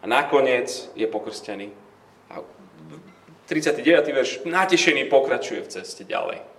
a 0.00 0.04
nakoniec 0.08 0.88
je 0.96 1.04
pokrstený. 1.04 1.68
A 2.32 2.40
39. 3.44 3.84
verš 4.08 4.30
natešený 4.48 5.12
pokračuje 5.12 5.60
v 5.60 5.68
ceste 5.68 6.08
ďalej. 6.08 6.49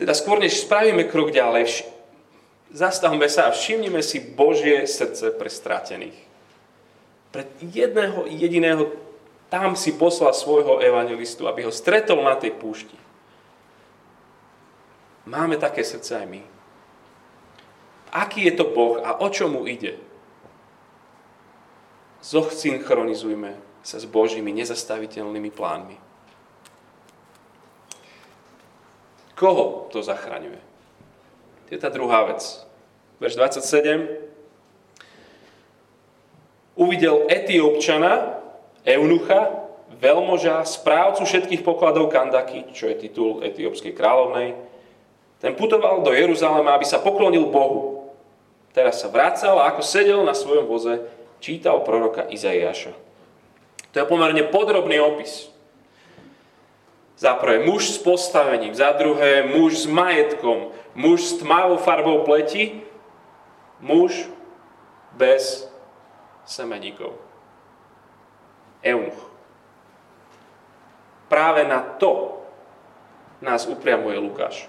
Teda 0.00 0.16
skôr 0.16 0.40
než 0.40 0.64
spravíme 0.64 1.04
krok 1.08 1.30
ďalej, 1.30 1.84
zastavme 2.72 3.28
sa 3.28 3.48
a 3.48 3.54
všimnime 3.54 4.00
si 4.00 4.18
Božie 4.20 4.88
srdce 4.88 5.30
pre 5.36 5.52
stratených. 5.52 6.16
Pre 7.32 7.44
jedného 7.60 8.28
jediného 8.28 8.92
tam 9.52 9.76
si 9.76 9.92
poslal 9.92 10.32
svojho 10.32 10.80
evangelistu, 10.80 11.44
aby 11.44 11.68
ho 11.68 11.72
stretol 11.72 12.24
na 12.24 12.36
tej 12.36 12.56
púšti. 12.56 12.96
Máme 15.28 15.60
také 15.60 15.84
srdce 15.84 16.18
aj 16.18 16.26
my. 16.26 16.42
Aký 18.12 18.44
je 18.48 18.52
to 18.56 18.68
Boh 18.68 19.00
a 19.00 19.20
o 19.20 19.28
čo 19.32 19.48
mu 19.48 19.64
ide? 19.64 19.96
Zochsynchronizujme 22.20 23.56
sa 23.80 23.96
s 23.98 24.06
Božími 24.06 24.52
nezastaviteľnými 24.52 25.50
plánmi. 25.52 25.96
Koho 29.42 29.90
to 29.90 30.06
zachraňuje? 30.06 30.62
To 31.66 31.70
je 31.74 31.80
tá 31.82 31.90
druhá 31.90 32.30
vec. 32.30 32.62
Verš 33.18 33.34
27. 33.34 34.22
Uvidel 36.78 37.26
Etiópčana, 37.26 38.38
eunucha, 38.86 39.66
veľmoža, 39.98 40.62
správcu 40.62 41.26
všetkých 41.26 41.66
pokladov 41.66 42.14
Kandaky, 42.14 42.70
čo 42.70 42.86
je 42.86 43.02
titul 43.02 43.42
etiópskej 43.42 43.90
kráľovnej. 43.90 44.54
Ten 45.42 45.58
putoval 45.58 46.06
do 46.06 46.14
Jeruzalema, 46.14 46.78
aby 46.78 46.86
sa 46.86 47.02
poklonil 47.02 47.50
Bohu. 47.50 48.14
Teraz 48.70 49.02
sa 49.02 49.10
vracal 49.10 49.58
a 49.58 49.74
ako 49.74 49.82
sedel 49.82 50.22
na 50.22 50.38
svojom 50.38 50.70
voze, 50.70 51.02
čítal 51.42 51.82
proroka 51.82 52.30
Izaiáša. 52.30 52.94
To 53.90 53.96
je 54.00 54.06
pomerne 54.06 54.46
podrobný 54.48 55.02
opis. 55.02 55.51
Za 57.22 57.38
prvé 57.38 57.62
muž 57.62 57.94
s 57.94 57.98
postavením, 58.02 58.74
za 58.74 58.90
druhé 58.98 59.46
muž 59.46 59.78
s 59.78 59.86
majetkom, 59.86 60.74
muž 60.98 61.22
s 61.22 61.38
tmavou 61.38 61.78
farbou 61.78 62.26
pleti, 62.26 62.82
muž 63.78 64.26
bez 65.14 65.70
semeníkov 66.42 67.14
eunuch. 68.82 69.30
Práve 71.30 71.62
na 71.62 71.78
to 72.02 72.42
nás 73.38 73.70
upriamuje 73.70 74.18
Lukáš. 74.18 74.66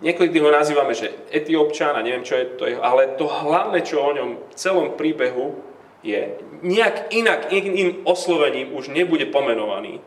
Niekedy 0.00 0.40
ho 0.40 0.48
nazývame, 0.48 0.96
že 0.96 1.12
etiópčan 1.28 1.92
a 1.92 2.00
neviem, 2.00 2.24
čo 2.24 2.40
je 2.40 2.46
to, 2.56 2.64
ale 2.80 3.16
to 3.20 3.28
hlavné, 3.28 3.84
čo 3.84 4.00
o 4.00 4.16
ňom 4.16 4.30
v 4.40 4.54
celom 4.56 4.96
príbehu 4.96 5.65
je, 6.06 6.22
nejak 6.62 7.10
inak, 7.10 7.50
iným 7.50 8.06
oslovením 8.06 8.70
už 8.78 8.94
nebude 8.94 9.26
pomenovaný, 9.26 9.98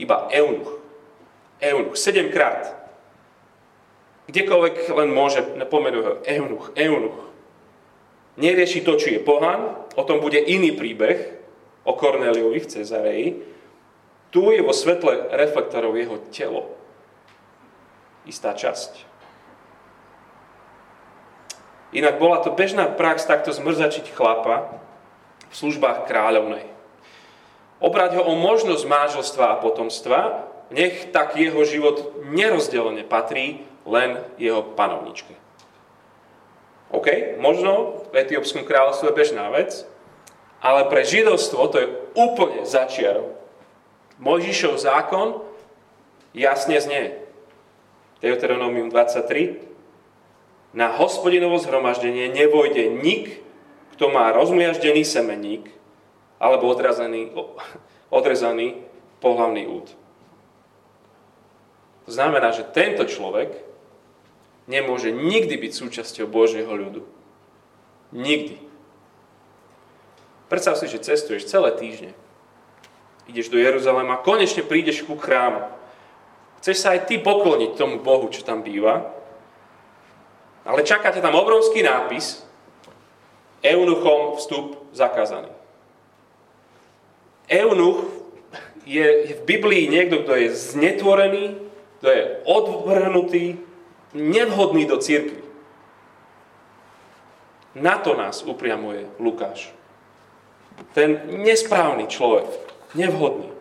iba 0.00 0.32
eunuch. 0.32 0.80
Eunuch, 1.60 2.00
sedemkrát. 2.00 2.72
Kdekoľvek 4.32 4.88
len 4.96 5.12
môže 5.12 5.44
pomenovať 5.68 6.04
ho 6.08 6.14
eunuch, 6.24 6.72
eunuch 6.72 7.30
nerieši 8.40 8.80
to, 8.80 8.96
či 8.96 9.20
je 9.20 9.20
pohan, 9.20 9.76
o 9.94 10.02
tom 10.08 10.24
bude 10.24 10.40
iný 10.40 10.72
príbeh 10.72 11.36
o 11.84 11.92
Korneliovi 11.92 12.60
v 12.64 12.70
Cezareji. 12.70 13.28
Tu 14.32 14.42
je 14.54 14.62
vo 14.64 14.72
svetle 14.72 15.28
reflektorov 15.34 15.98
jeho 15.98 16.16
telo. 16.32 16.72
Istá 18.24 18.56
časť. 18.56 19.10
Inak 21.90 22.22
bola 22.22 22.38
to 22.38 22.54
bežná 22.54 22.86
prax 22.86 23.26
takto 23.26 23.50
zmrzačiť 23.50 24.14
chlapa 24.14 24.78
v 25.50 25.54
službách 25.54 26.06
kráľovnej. 26.06 26.64
Obrať 27.82 28.20
ho 28.20 28.22
o 28.30 28.34
možnosť 28.38 28.84
manželstva 28.86 29.44
a 29.56 29.60
potomstva, 29.60 30.46
nech 30.70 31.10
tak 31.10 31.34
jeho 31.34 31.64
život 31.66 32.22
nerozdelene 32.30 33.02
patrí 33.02 33.66
len 33.88 34.22
jeho 34.38 34.62
panovničke. 34.62 35.34
OK, 36.90 37.38
možno 37.38 38.02
v 38.10 38.18
etiópskom 38.18 38.66
kráľovstve 38.66 39.14
bežná 39.14 39.46
vec, 39.50 39.86
ale 40.60 40.86
pre 40.90 41.06
židovstvo 41.06 41.70
to 41.70 41.76
je 41.78 41.88
úplne 42.18 42.66
začiarov. 42.66 43.32
Mojžišov 44.20 44.76
zákon 44.76 45.40
jasne 46.36 46.76
znie. 46.76 47.16
Deuteronomium 48.20 48.92
23. 48.92 50.76
Na 50.76 50.92
hospodinovo 50.92 51.56
zhromaždenie 51.56 52.28
nevojde 52.28 52.92
nik, 53.00 53.40
kto 54.00 54.08
má 54.08 54.32
rozmiaždený 54.32 55.04
semeník 55.04 55.68
alebo 56.40 56.72
odrezaný, 56.72 57.36
odrezaný 58.08 58.80
pohlavný 59.20 59.68
úd. 59.68 59.92
To 62.08 62.10
znamená, 62.16 62.48
že 62.56 62.64
tento 62.64 63.04
človek 63.04 63.52
nemôže 64.64 65.12
nikdy 65.12 65.52
byť 65.52 65.72
súčasťou 65.76 66.32
Božieho 66.32 66.72
ľudu. 66.72 67.04
Nikdy. 68.16 68.56
Predstav 70.48 70.80
si, 70.80 70.88
že 70.88 71.04
cestuješ 71.04 71.44
celé 71.44 71.68
týždne. 71.76 72.16
Ideš 73.28 73.52
do 73.52 73.60
Jeruzalema, 73.60 74.24
konečne 74.24 74.64
prídeš 74.64 75.04
ku 75.04 75.20
chrámu. 75.20 75.68
Chceš 76.64 76.76
sa 76.80 76.96
aj 76.96 77.04
ty 77.04 77.20
pokloniť 77.20 77.76
tomu 77.76 78.00
Bohu, 78.00 78.32
čo 78.32 78.48
tam 78.48 78.64
býva, 78.64 79.12
ale 80.64 80.88
čaká 80.88 81.12
ťa 81.12 81.20
tam 81.20 81.36
obrovský 81.36 81.84
nápis 81.84 82.48
Eunuchom 83.60 84.36
vstup 84.36 84.88
zakázaný. 84.92 85.48
Eunuch 87.50 88.04
je 88.86 89.36
v 89.36 89.40
Biblii 89.44 89.90
niekto, 89.90 90.22
kto 90.22 90.32
je 90.38 90.48
znetvorený, 90.54 91.58
kto 92.00 92.08
je 92.08 92.22
odvrhnutý, 92.48 93.44
nevhodný 94.16 94.86
do 94.86 94.96
církvy. 94.96 95.42
Na 97.74 97.98
to 98.02 98.18
nás 98.18 98.42
upriamuje 98.42 99.06
Lukáš. 99.22 99.70
Ten 100.96 101.22
nesprávny 101.28 102.10
človek, 102.10 102.50
nevhodný. 102.98 103.52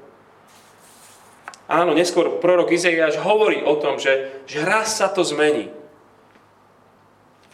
Áno, 1.69 1.93
neskôr 1.93 2.41
prorok 2.41 2.73
Izaiáš 2.73 3.21
hovorí 3.21 3.62
o 3.62 3.77
tom, 3.77 4.01
že, 4.01 4.41
že 4.49 4.65
raz 4.65 4.97
sa 4.97 5.13
to 5.13 5.21
zmení. 5.21 5.69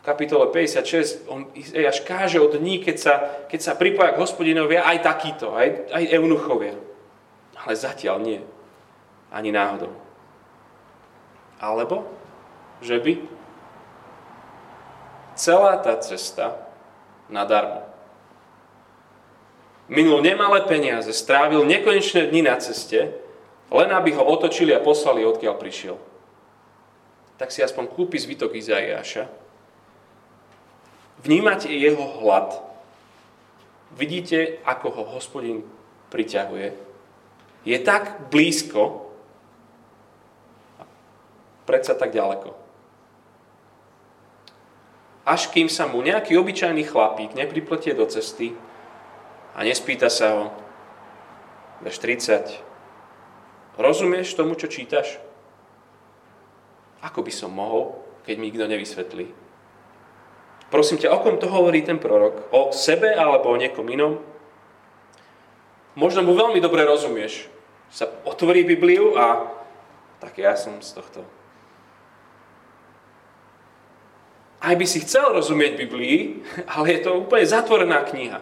Kapitole 0.05 0.53
56 0.53 1.25
on 1.25 1.49
až 1.73 2.05
káže 2.05 2.37
o 2.37 2.45
dní, 2.45 2.77
keď 2.77 2.97
sa, 3.01 3.13
keď 3.49 3.59
sa 3.59 3.73
pripája 3.73 4.13
k 4.13 4.21
hospodinovia 4.21 4.85
aj 4.85 5.01
takýto, 5.01 5.57
aj, 5.57 5.89
aj 5.89 6.03
eunuchovia. 6.13 6.77
Ale 7.57 7.73
zatiaľ 7.73 8.21
nie. 8.21 8.39
Ani 9.33 9.49
náhodou. 9.49 9.89
Alebo, 11.57 12.05
že 12.85 13.01
by 13.01 13.17
celá 15.33 15.81
tá 15.81 15.97
cesta 15.97 16.53
nadarmo. 17.25 17.81
Minul 19.89 20.21
nemalé 20.21 20.65
peniaze, 20.69 21.09
strávil 21.17 21.65
nekonečné 21.65 22.29
dni 22.29 22.45
na 22.45 22.61
ceste, 22.61 23.09
len 23.73 23.89
aby 23.89 24.13
ho 24.13 24.21
otočili 24.21 24.69
a 24.69 24.81
poslali, 24.81 25.25
odkiaľ 25.25 25.55
prišiel. 25.57 25.97
Tak 27.41 27.49
si 27.49 27.65
aspoň 27.65 27.89
kúpi 27.89 28.21
zbytok 28.21 28.53
Izaiáša. 28.53 29.44
Vnímate 31.25 31.73
jeho 31.73 32.21
hlad. 32.21 32.53
Vidíte, 33.97 34.61
ako 34.61 34.93
ho 34.93 35.03
hospodin 35.17 35.65
priťahuje. 36.13 36.77
Je 37.65 37.77
tak 37.81 38.29
blízko, 38.29 39.09
predsa 41.65 41.97
tak 41.97 42.13
ďaleko. 42.13 42.53
Až 45.25 45.49
kým 45.49 45.65
sa 45.65 45.89
mu 45.89 46.05
nejaký 46.05 46.37
obyčajný 46.37 46.85
chlapík 46.85 47.33
nepripletie 47.33 47.97
do 47.97 48.05
cesty 48.05 48.53
a 49.57 49.65
nespýta 49.65 50.13
sa 50.13 50.29
ho, 50.37 50.45
veš 51.81 51.97
30, 52.05 53.81
rozumieš 53.81 54.37
tomu, 54.37 54.53
čo 54.53 54.69
čítaš? 54.69 55.17
Ako 57.01 57.25
by 57.25 57.33
som 57.33 57.49
mohol, 57.49 57.97
keď 58.21 58.35
mi 58.37 58.53
nikto 58.53 58.69
nevysvetlí? 58.69 59.44
Prosím 60.73 60.97
ťa, 60.97 61.13
o 61.13 61.21
kom 61.21 61.37
to 61.37 61.47
hovorí 61.47 61.85
ten 61.85 62.01
prorok? 62.01 62.49
O 62.51 62.73
sebe 62.73 63.13
alebo 63.13 63.53
o 63.53 63.59
niekom 63.59 63.85
inom? 63.87 64.19
Možno 65.95 66.25
mu 66.25 66.35
veľmi 66.35 66.59
dobre 66.59 66.83
rozumieš. 66.83 67.47
Sa 67.93 68.09
otvorí 68.27 68.65
Bibliu 68.67 69.15
a 69.15 69.49
tak 70.19 70.41
ja 70.41 70.57
som 70.57 70.81
z 70.81 70.99
tohto 70.99 71.23
aj 74.65 74.75
by 74.75 74.85
si 74.89 75.05
chcel 75.05 75.29
rozumieť 75.29 75.77
Biblii, 75.77 76.41
ale 76.73 76.97
je 76.97 76.99
to 77.05 77.21
úplne 77.21 77.45
zatvorená 77.45 78.01
kniha. 78.01 78.41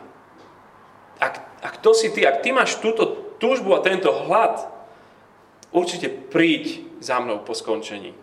Ak, 1.19 1.43
ak 1.59 1.75
to 1.83 1.91
si 1.91 2.11
ty, 2.11 2.23
ak 2.23 2.41
ty 2.43 2.55
máš 2.55 2.79
túto 2.79 3.35
túžbu 3.39 3.75
a 3.75 3.83
tento 3.83 4.11
hlad, 4.11 4.71
určite 5.75 6.07
príď 6.07 6.83
za 7.03 7.19
mnou 7.19 7.43
po 7.43 7.51
skončení. 7.51 8.15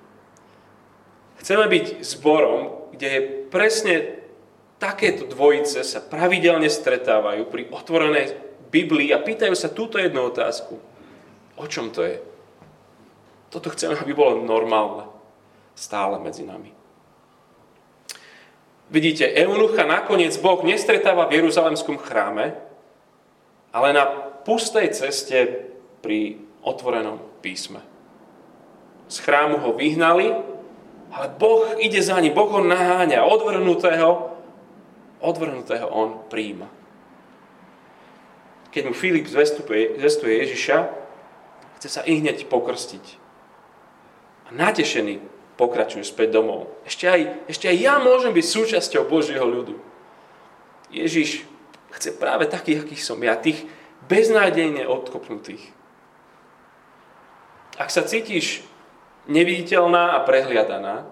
Chceme 1.41 1.69
byť 1.69 2.05
zborom, 2.05 2.93
kde 2.93 3.09
je 3.09 3.21
presne 3.51 4.23
takéto 4.81 5.29
dvojice 5.29 5.85
sa 5.85 6.01
pravidelne 6.01 6.71
stretávajú 6.71 7.51
pri 7.53 7.69
otvorenej 7.69 8.27
Biblii 8.71 9.11
a 9.11 9.21
pýtajú 9.21 9.53
sa 9.53 9.69
túto 9.69 9.99
jednu 9.99 10.31
otázku. 10.31 10.79
O 11.59 11.67
čom 11.67 11.91
to 11.93 12.07
je? 12.07 12.17
Toto 13.51 13.69
chceme, 13.75 13.99
aby 13.99 14.15
bolo 14.15 14.41
normálne. 14.41 15.11
Stále 15.75 16.23
medzi 16.23 16.47
nami. 16.47 16.71
Vidíte, 18.91 19.27
Eunucha 19.27 19.87
nakoniec 19.87 20.35
Boh 20.39 20.63
nestretáva 20.67 21.31
v 21.31 21.39
Jeruzalemskom 21.39 21.99
chráme, 21.99 22.59
ale 23.71 23.89
na 23.95 24.07
pustej 24.43 24.91
ceste 24.91 25.67
pri 26.03 26.43
otvorenom 26.67 27.23
písme. 27.39 27.79
Z 29.07 29.23
chrámu 29.23 29.63
ho 29.63 29.71
vyhnali, 29.79 30.35
ale 31.11 31.27
Boh 31.35 31.75
ide 31.83 31.99
za 32.03 32.19
ním, 32.23 32.35
Boh 32.35 32.51
ho 32.51 32.63
naháňa, 32.63 33.27
odvrnutého, 33.27 34.31
odvrnutého 35.19 35.87
on 35.91 36.23
príjima. 36.31 36.71
Keď 38.71 38.83
mu 38.87 38.95
Filip 38.95 39.27
zvestuje 39.27 40.33
Ježiša, 40.47 40.79
chce 41.83 41.89
sa 41.91 42.07
i 42.07 42.23
hneď 42.23 42.47
pokrstiť. 42.47 43.05
A 44.47 44.55
natešený 44.55 45.19
pokračuje 45.59 46.07
späť 46.07 46.39
domov. 46.39 46.71
Ešte 46.87 47.11
aj, 47.11 47.21
ešte 47.51 47.67
aj 47.67 47.77
ja 47.77 47.95
môžem 47.99 48.31
byť 48.31 48.47
súčasťou 48.47 49.11
Božieho 49.11 49.43
ľudu. 49.43 49.75
Ježiš 50.95 51.45
chce 51.99 52.15
práve 52.15 52.47
takých, 52.47 52.87
akých 52.87 53.03
som 53.03 53.19
ja, 53.19 53.35
tých 53.35 53.67
beznádejne 54.07 54.87
odkopnutých. 54.87 55.75
Ak 57.77 57.91
sa 57.91 58.07
cítiš 58.07 58.63
neviditeľná 59.31 60.19
a 60.19 60.27
prehliadaná, 60.27 61.07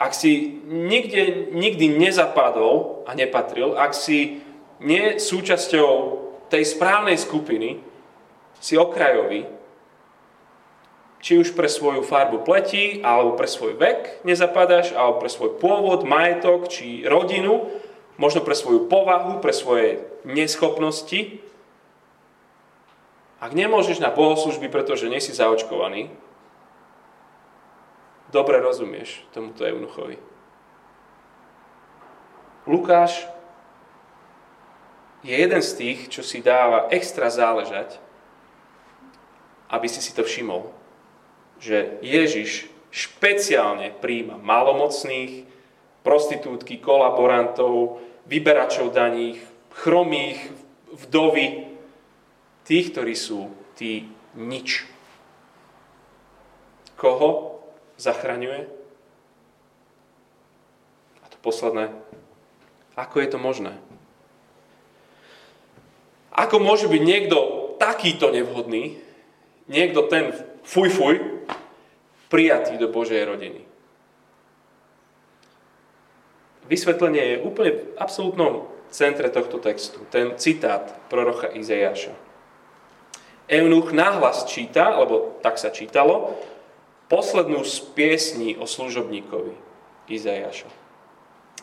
ak 0.00 0.12
si 0.16 0.60
nikde, 0.64 1.52
nikdy 1.52 1.92
nezapadol 1.92 3.04
a 3.04 3.12
nepatril, 3.12 3.76
ak 3.76 3.92
si 3.92 4.40
nie 4.80 5.20
súčasťou 5.20 5.88
tej 6.48 6.64
správnej 6.64 7.20
skupiny, 7.20 7.84
si 8.60 8.76
okrajový, 8.76 9.44
či 11.20 11.36
už 11.36 11.52
pre 11.52 11.68
svoju 11.68 12.00
farbu 12.00 12.44
pleti, 12.48 13.04
alebo 13.04 13.36
pre 13.36 13.44
svoj 13.44 13.76
vek 13.76 14.24
nezapadáš, 14.24 14.96
alebo 14.96 15.20
pre 15.20 15.28
svoj 15.28 15.60
pôvod, 15.60 16.08
majetok, 16.08 16.72
či 16.72 17.04
rodinu, 17.04 17.68
možno 18.16 18.40
pre 18.40 18.56
svoju 18.56 18.88
povahu, 18.88 19.40
pre 19.44 19.52
svoje 19.52 20.00
neschopnosti. 20.24 21.44
Ak 23.40 23.52
nemôžeš 23.52 24.00
na 24.00 24.08
bohoslužby, 24.12 24.72
pretože 24.72 25.12
nie 25.12 25.20
si 25.20 25.36
zaočkovaný, 25.36 26.12
dobre 28.30 28.62
rozumieš 28.62 29.26
tomuto 29.34 29.66
eunuchovi. 29.66 30.18
Lukáš 32.66 33.26
je 35.20 35.36
jeden 35.36 35.60
z 35.60 35.70
tých, 35.76 35.98
čo 36.08 36.22
si 36.24 36.40
dáva 36.40 36.88
extra 36.88 37.28
záležať, 37.28 38.00
aby 39.68 39.86
si 39.86 40.00
si 40.00 40.16
to 40.16 40.24
všimol 40.24 40.80
že 41.60 42.00
Ježiš 42.00 42.72
špeciálne 42.90 43.92
príjma 44.00 44.40
malomocných, 44.40 45.44
prostitútky, 46.00 46.80
kolaborantov, 46.80 48.00
vyberačov 48.24 48.96
daních, 48.96 49.38
chromých, 49.84 50.40
vdovy, 50.96 51.68
tých, 52.64 52.96
ktorí 52.96 53.14
sú 53.14 53.52
tí 53.76 54.08
nič. 54.34 54.88
Koho 56.96 57.59
zachraňuje? 58.00 58.64
A 61.20 61.26
to 61.28 61.36
posledné. 61.44 61.92
Ako 62.96 63.20
je 63.20 63.28
to 63.28 63.36
možné? 63.36 63.76
Ako 66.32 66.56
môže 66.56 66.88
byť 66.88 67.02
niekto 67.04 67.36
takýto 67.76 68.32
nevhodný, 68.32 68.96
niekto 69.68 70.08
ten 70.08 70.32
fuj 70.64 70.88
fuj, 70.88 71.14
prijatý 72.32 72.80
do 72.80 72.88
Božej 72.88 73.26
rodiny. 73.26 73.66
Vysvetlenie 76.70 77.34
je 77.34 77.42
úplne 77.42 77.72
v 77.74 77.82
absolútnom 77.98 78.70
centre 78.94 79.26
tohto 79.26 79.58
textu. 79.58 80.06
Ten 80.14 80.38
citát 80.38 80.86
prorocha 81.10 81.50
Izajaša. 81.50 82.14
Eunuch 83.50 83.90
náhlas 83.90 84.46
číta, 84.46 84.94
alebo 84.94 85.42
tak 85.42 85.58
sa 85.58 85.74
čítalo, 85.74 86.38
poslednú 87.10 87.66
z 87.66 87.82
piesní 87.98 88.54
o 88.54 88.70
služobníkovi 88.70 89.58
Izajaša. 90.06 90.70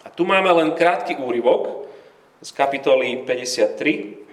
A 0.04 0.12
tu 0.12 0.28
máme 0.28 0.52
len 0.52 0.76
krátky 0.76 1.16
úryvok 1.16 1.88
z 2.44 2.52
kapitoly 2.52 3.24
53, 3.24 4.28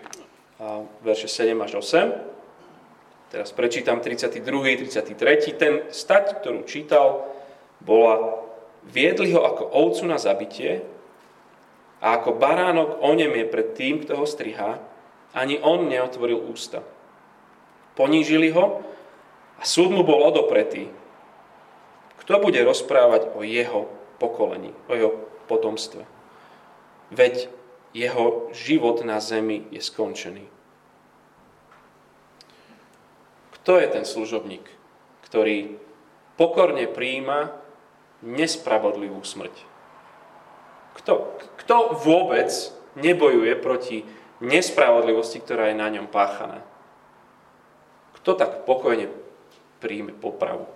verše 1.07 1.31
7 1.31 1.55
až 1.63 1.79
8. 1.79 3.31
Teraz 3.31 3.51
prečítam 3.55 4.03
32. 4.03 4.43
33. 4.43 5.55
Ten 5.55 5.87
stať, 5.91 6.43
ktorú 6.43 6.67
čítal, 6.67 7.31
bola 7.79 8.45
Viedli 8.85 9.33
ho 9.33 9.41
ako 9.41 9.65
ovcu 9.65 10.05
na 10.05 10.21
zabitie 10.21 10.85
a 12.05 12.21
ako 12.21 12.37
baránok 12.37 13.01
onem 13.01 13.33
je 13.33 13.47
pred 13.49 13.73
tým, 13.73 14.05
kto 14.05 14.21
ho 14.21 14.29
strihá, 14.29 14.77
ani 15.33 15.57
on 15.65 15.89
neotvoril 15.89 16.37
ústa. 16.37 16.85
Ponížili 17.97 18.53
ho 18.53 18.85
a 19.57 19.65
súd 19.65 19.89
mu 19.89 20.05
bol 20.05 20.21
odopretý. 20.21 20.93
Kto 22.25 22.41
bude 22.41 22.57
rozprávať 22.65 23.37
o 23.37 23.45
jeho 23.45 23.85
pokolení, 24.17 24.73
o 24.89 24.93
jeho 24.97 25.13
potomstve? 25.45 26.09
Veď 27.13 27.53
jeho 27.93 28.49
život 28.51 29.05
na 29.05 29.21
zemi 29.21 29.69
je 29.71 29.79
skončený. 29.79 30.49
Kto 33.61 33.81
je 33.81 33.87
ten 33.89 34.05
služobník, 34.05 34.65
ktorý 35.29 35.79
pokorne 36.37 36.91
prijíma 36.91 37.55
nespravodlivú 38.25 39.21
smrť? 39.23 39.55
Kto, 41.01 41.39
kto 41.61 41.77
vôbec 42.03 42.51
nebojuje 42.99 43.55
proti 43.61 44.03
nespravodlivosti, 44.43 45.39
ktorá 45.39 45.71
je 45.71 45.77
na 45.79 45.89
ňom 45.93 46.11
páchaná? 46.11 46.65
Kto 48.21 48.35
tak 48.35 48.65
pokojne 48.65 49.13
príjme 49.79 50.17
popravu? 50.17 50.74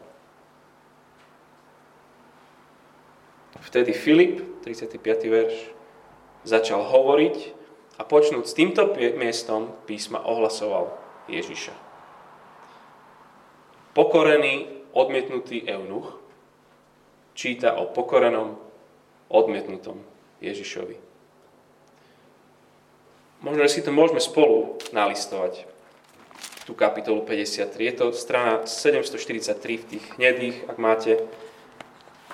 Vtedy 3.57 3.93
Filip, 3.97 4.65
35. 4.65 5.01
verš, 5.29 5.55
začal 6.45 6.85
hovoriť 6.85 7.37
a 7.99 8.03
počnúť 8.05 8.45
s 8.45 8.57
týmto 8.57 8.93
miestom 8.95 9.73
písma 9.89 10.21
ohlasoval 10.23 10.93
Ježiša. 11.27 11.73
Pokorený, 13.97 14.85
odmietnutý 14.95 15.67
eunuch 15.67 16.19
číta 17.39 17.79
o 17.79 17.87
pokorenom, 17.87 18.59
odmietnutom 19.31 20.03
Ježišovi. 20.43 20.99
Možno, 23.39 23.63
si 23.71 23.79
to 23.79 23.95
môžeme 23.95 24.19
spolu 24.19 24.83
nalistovať 24.91 25.63
tú 26.67 26.75
kapitolu 26.75 27.23
53. 27.23 27.79
Je 27.79 27.95
to 27.95 28.11
strana 28.11 28.67
743 28.67 29.55
v 29.55 29.85
tých 29.87 30.05
hnedých, 30.19 30.67
ak 30.67 30.77
máte, 30.83 31.23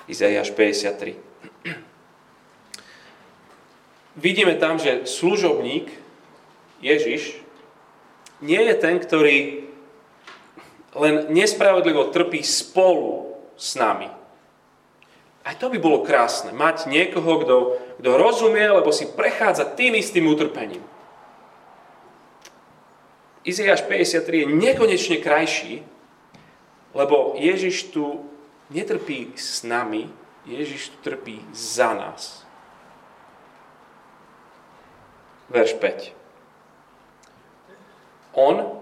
Izaiáš 0.05 0.53
53. 0.53 1.17
Vidíme 4.15 4.55
tam, 4.55 4.79
že 4.79 5.03
služobník 5.03 5.91
Ježiš 6.79 7.41
nie 8.39 8.61
je 8.61 8.75
ten, 8.77 8.95
ktorý 9.01 9.67
len 10.95 11.27
nespravodlivo 11.33 12.13
trpí 12.13 12.39
spolu 12.45 13.35
s 13.59 13.75
nami. 13.75 14.07
Aj 15.45 15.53
to 15.59 15.69
by 15.69 15.77
bolo 15.77 16.01
krásne, 16.01 16.55
mať 16.55 16.89
niekoho, 16.89 17.43
kto, 17.43 17.55
kto 18.01 18.09
rozumie, 18.17 18.65
lebo 18.65 18.89
si 18.89 19.05
prechádza 19.05 19.67
tým 19.77 19.99
istým 19.99 20.25
utrpením. 20.25 20.81
Izaiáš 23.45 23.85
53 23.85 24.25
je 24.41 24.47
nekonečne 24.49 25.17
krajší, 25.21 25.85
lebo 26.97 27.37
Ježiš 27.37 27.93
tu 27.93 28.25
netrpí 28.69 29.33
s 29.37 29.63
nami, 29.63 30.09
Ježiš 30.45 30.93
tu 30.93 30.97
trpí 31.09 31.41
za 31.53 31.93
nás. 31.93 32.45
Verš 35.49 35.77
5. 35.77 36.13
On 38.33 38.81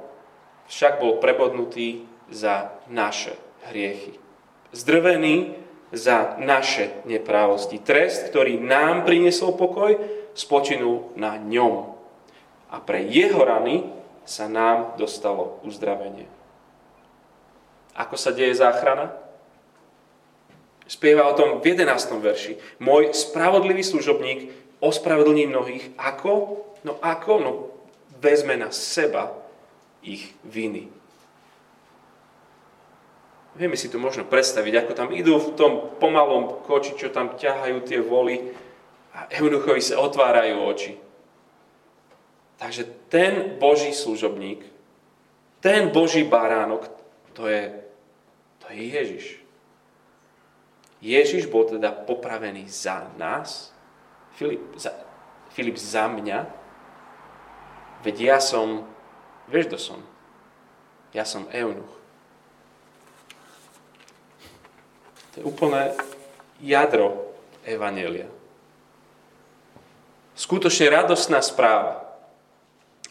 však 0.67 0.99
bol 0.99 1.19
prebodnutý 1.19 2.07
za 2.31 2.71
naše 2.87 3.35
hriechy. 3.67 4.19
Zdrvený 4.73 5.55
za 5.93 6.35
naše 6.41 6.89
neprávosti. 7.05 7.77
Trest, 7.77 8.33
ktorý 8.33 8.57
nám 8.57 9.05
priniesol 9.05 9.53
pokoj, 9.53 10.01
spočinul 10.33 11.13
na 11.13 11.37
ňom. 11.37 11.93
A 12.73 12.81
pre 12.81 13.05
jeho 13.05 13.45
rany 13.45 13.85
sa 14.25 14.49
nám 14.49 14.97
dostalo 14.97 15.61
uzdravenie. 15.61 16.25
Ako 17.93 18.17
sa 18.17 18.33
deje 18.33 18.57
záchrana? 18.57 19.13
Spieva 20.83 21.31
o 21.31 21.37
tom 21.37 21.63
v 21.63 21.75
11. 21.75 21.87
verši. 22.19 22.59
Môj 22.83 23.15
spravodlivý 23.15 23.83
služobník 23.83 24.51
ospravedlní 24.83 25.47
mnohých. 25.47 25.95
Ako? 25.95 26.59
No 26.83 26.99
ako? 26.99 27.33
No 27.39 27.51
vezme 28.23 28.55
na 28.55 28.71
seba 28.71 29.35
ich 30.03 30.35
viny. 30.43 30.87
Vieme 33.53 33.77
si 33.77 33.91
to 33.91 34.01
možno 34.01 34.25
predstaviť, 34.25 34.73
ako 34.81 34.91
tam 34.97 35.09
idú 35.13 35.37
v 35.37 35.53
tom 35.53 35.71
pomalom 36.01 36.65
koči, 36.65 36.97
čo 36.97 37.13
tam 37.13 37.37
ťahajú 37.37 37.77
tie 37.85 38.01
voly 38.01 38.49
a 39.13 39.29
eunuchovi 39.29 39.77
sa 39.77 40.01
otvárajú 40.01 40.57
oči. 40.57 40.97
Takže 42.57 43.13
ten 43.13 43.61
Boží 43.61 43.93
služobník, 43.93 44.65
ten 45.61 45.93
Boží 45.93 46.25
baránok, 46.25 46.89
to 47.37 47.45
je, 47.45 47.77
to 48.57 48.65
je 48.73 48.81
Ježiš. 48.89 49.25
Ježiš 51.03 51.51
bol 51.51 51.67
teda 51.67 51.91
popravený 51.91 52.63
za 52.71 53.11
nás, 53.19 53.75
Filip 54.39 54.63
za, 54.79 54.95
Filip 55.51 55.75
za 55.75 56.07
mňa, 56.07 56.47
veď 58.07 58.15
ja 58.33 58.37
som, 58.39 58.87
vieš, 59.51 59.67
kto 59.67 59.77
som? 59.77 59.99
Ja 61.11 61.27
som 61.27 61.45
eunuch. 61.51 61.91
To 65.35 65.35
je 65.41 65.43
úplné 65.43 65.91
jadro 66.63 67.35
Evanelia. 67.67 68.31
Skutočne 70.33 70.89
radostná 70.89 71.43
správa 71.43 72.01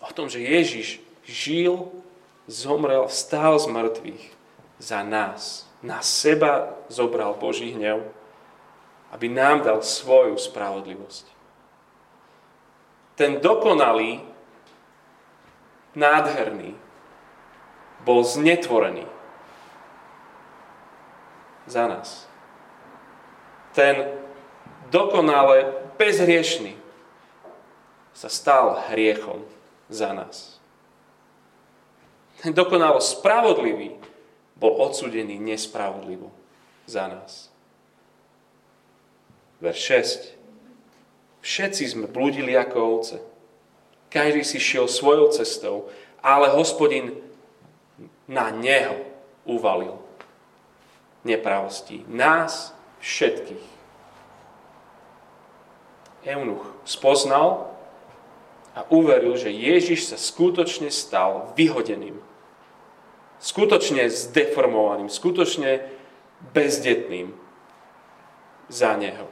o 0.02 0.10
tom, 0.10 0.26
že 0.26 0.42
Ježiš 0.42 0.98
žil, 1.22 1.92
zomrel, 2.50 3.06
stál 3.06 3.54
z 3.60 3.70
mŕtvych 3.70 4.24
za 4.82 5.06
nás. 5.06 5.70
Na 5.82 5.98
seba 5.98 6.78
zobral 6.86 7.34
Boží 7.34 7.74
hnev, 7.74 8.06
aby 9.10 9.26
nám 9.28 9.66
dal 9.66 9.82
svoju 9.82 10.38
spravodlivosť. 10.38 11.26
Ten 13.18 13.42
dokonalý, 13.42 14.24
nádherný, 15.92 16.78
bol 18.02 18.24
znetvorený 18.24 19.06
za 21.66 21.86
nás. 21.86 22.26
Ten 23.76 24.10
dokonale 24.90 25.86
bezhriešný 25.98 26.74
sa 28.12 28.28
stal 28.28 28.90
hriechom 28.90 29.46
za 29.88 30.12
nás. 30.12 30.58
Ten 32.42 32.50
dokonalo 32.50 32.98
spravodlivý 32.98 33.96
bol 34.62 34.78
odsudený 34.78 35.42
nespravodlivo 35.42 36.30
za 36.86 37.10
nás. 37.10 37.50
Verš 39.58 39.80
6. 41.42 41.42
Všetci 41.42 41.82
sme 41.90 42.06
blúdili 42.06 42.54
ako 42.54 42.78
ovce. 42.78 43.18
Každý 44.06 44.46
si 44.46 44.62
šiel 44.62 44.86
svojou 44.86 45.34
cestou, 45.34 45.90
ale 46.22 46.54
hospodin 46.54 47.18
na 48.30 48.54
neho 48.54 49.02
uvalil 49.42 49.98
nepravosti. 51.26 52.06
Nás 52.06 52.70
všetkých. 53.02 53.66
Eunuch 56.22 56.62
spoznal, 56.86 57.72
a 58.72 58.88
uveril, 58.88 59.36
že 59.36 59.52
Ježiš 59.52 60.08
sa 60.08 60.16
skutočne 60.16 60.88
stal 60.88 61.52
vyhodeným. 61.56 62.16
Skutočne 63.42 64.06
zdeformovaným, 64.06 65.10
skutočne 65.10 65.82
bezdetným 66.54 67.34
za 68.70 68.94
neho. 68.94 69.26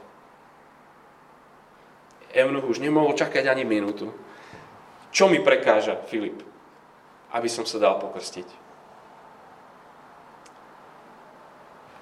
Eunuch 2.35 2.67
už 2.67 2.83
nemohol 2.83 3.15
čakať 3.15 3.47
ani 3.47 3.63
minútu. 3.63 4.11
Čo 5.15 5.31
mi 5.31 5.39
prekáža, 5.39 5.99
Filip, 6.07 6.43
aby 7.31 7.47
som 7.47 7.63
sa 7.63 7.79
dal 7.79 7.99
pokrstiť? 7.99 8.47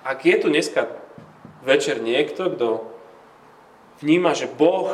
Ak 0.06 0.26
je 0.26 0.36
tu 0.42 0.50
dneska 0.50 0.90
večer 1.62 2.02
niekto, 2.02 2.50
kto 2.54 2.70
vníma, 4.02 4.34
že 4.34 4.50
Boh 4.50 4.90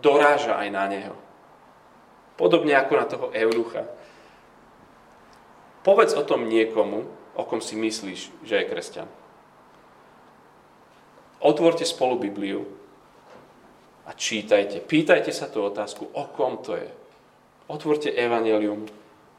doráža 0.00 0.60
aj 0.60 0.68
na 0.68 0.84
neho, 0.88 1.16
Podobne 2.40 2.72
ako 2.72 2.92
na 2.96 3.04
toho 3.04 3.26
eunucha. 3.36 3.84
Povedz 5.80 6.12
o 6.12 6.26
tom 6.26 6.44
niekomu, 6.44 7.08
o 7.32 7.42
kom 7.48 7.64
si 7.64 7.72
myslíš, 7.72 8.44
že 8.44 8.54
je 8.60 8.68
kresťan. 8.68 9.08
Otvorte 11.40 11.88
spolu 11.88 12.20
Bibliu 12.20 12.68
a 14.04 14.12
čítajte. 14.12 14.84
Pýtajte 14.84 15.32
sa 15.32 15.48
tú 15.48 15.64
otázku, 15.64 16.04
o 16.12 16.24
kom 16.36 16.60
to 16.60 16.76
je. 16.76 16.90
Otvorte 17.72 18.12
Evangelium 18.12 18.84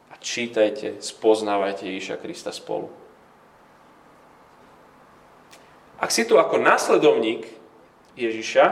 a 0.09 0.15
čítajte, 0.17 0.97
spoznávajte 0.97 1.85
Ježiša 1.85 2.17
Krista 2.17 2.49
spolu. 2.49 2.89
Ak 6.01 6.09
si 6.09 6.25
tu 6.25 6.41
ako 6.41 6.57
následovník 6.57 7.45
Ježiša 8.17 8.65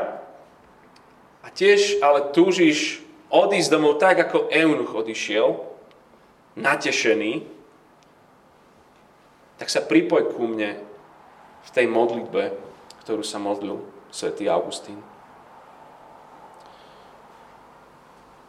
a 1.45 1.47
tiež 1.53 2.01
ale 2.01 2.33
túžiš 2.33 3.05
odísť 3.29 3.69
domov 3.69 4.01
tak, 4.01 4.17
ako 4.25 4.49
Eunuch 4.49 4.97
odišiel, 4.97 5.61
natešený, 6.57 7.58
tak 9.59 9.67
sa 9.67 9.83
pripoj 9.83 10.33
ku 10.33 10.47
mne 10.47 10.79
v 11.67 11.69
tej 11.75 11.85
modlitbe, 11.85 12.55
ktorú 13.03 13.21
sa 13.21 13.37
modlil 13.37 13.83
svätý 14.09 14.47
Augustín. 14.47 15.03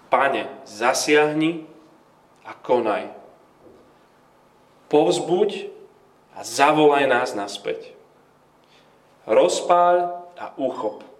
Pane, 0.09 0.47
zasiahni 0.67 1.67
a 2.47 2.55
konaj. 2.55 3.11
Povzbuď 4.91 5.71
a 6.35 6.43
zavolaj 6.43 7.07
nás 7.07 7.35
naspäť. 7.35 7.95
Rozpáľ 9.27 9.95
a 10.41 10.47
uchop 10.57 11.11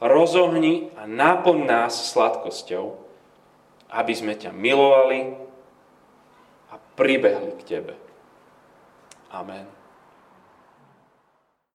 rozohni 0.00 0.92
a 0.96 1.08
náplň 1.08 1.58
nás 1.64 2.12
sladkosťou, 2.12 3.00
aby 3.88 4.12
sme 4.12 4.36
ťa 4.36 4.52
milovali 4.52 5.32
a 6.68 6.74
pribehli 6.98 7.56
k 7.56 7.62
Tebe. 7.64 7.94
Amen. 9.36 9.75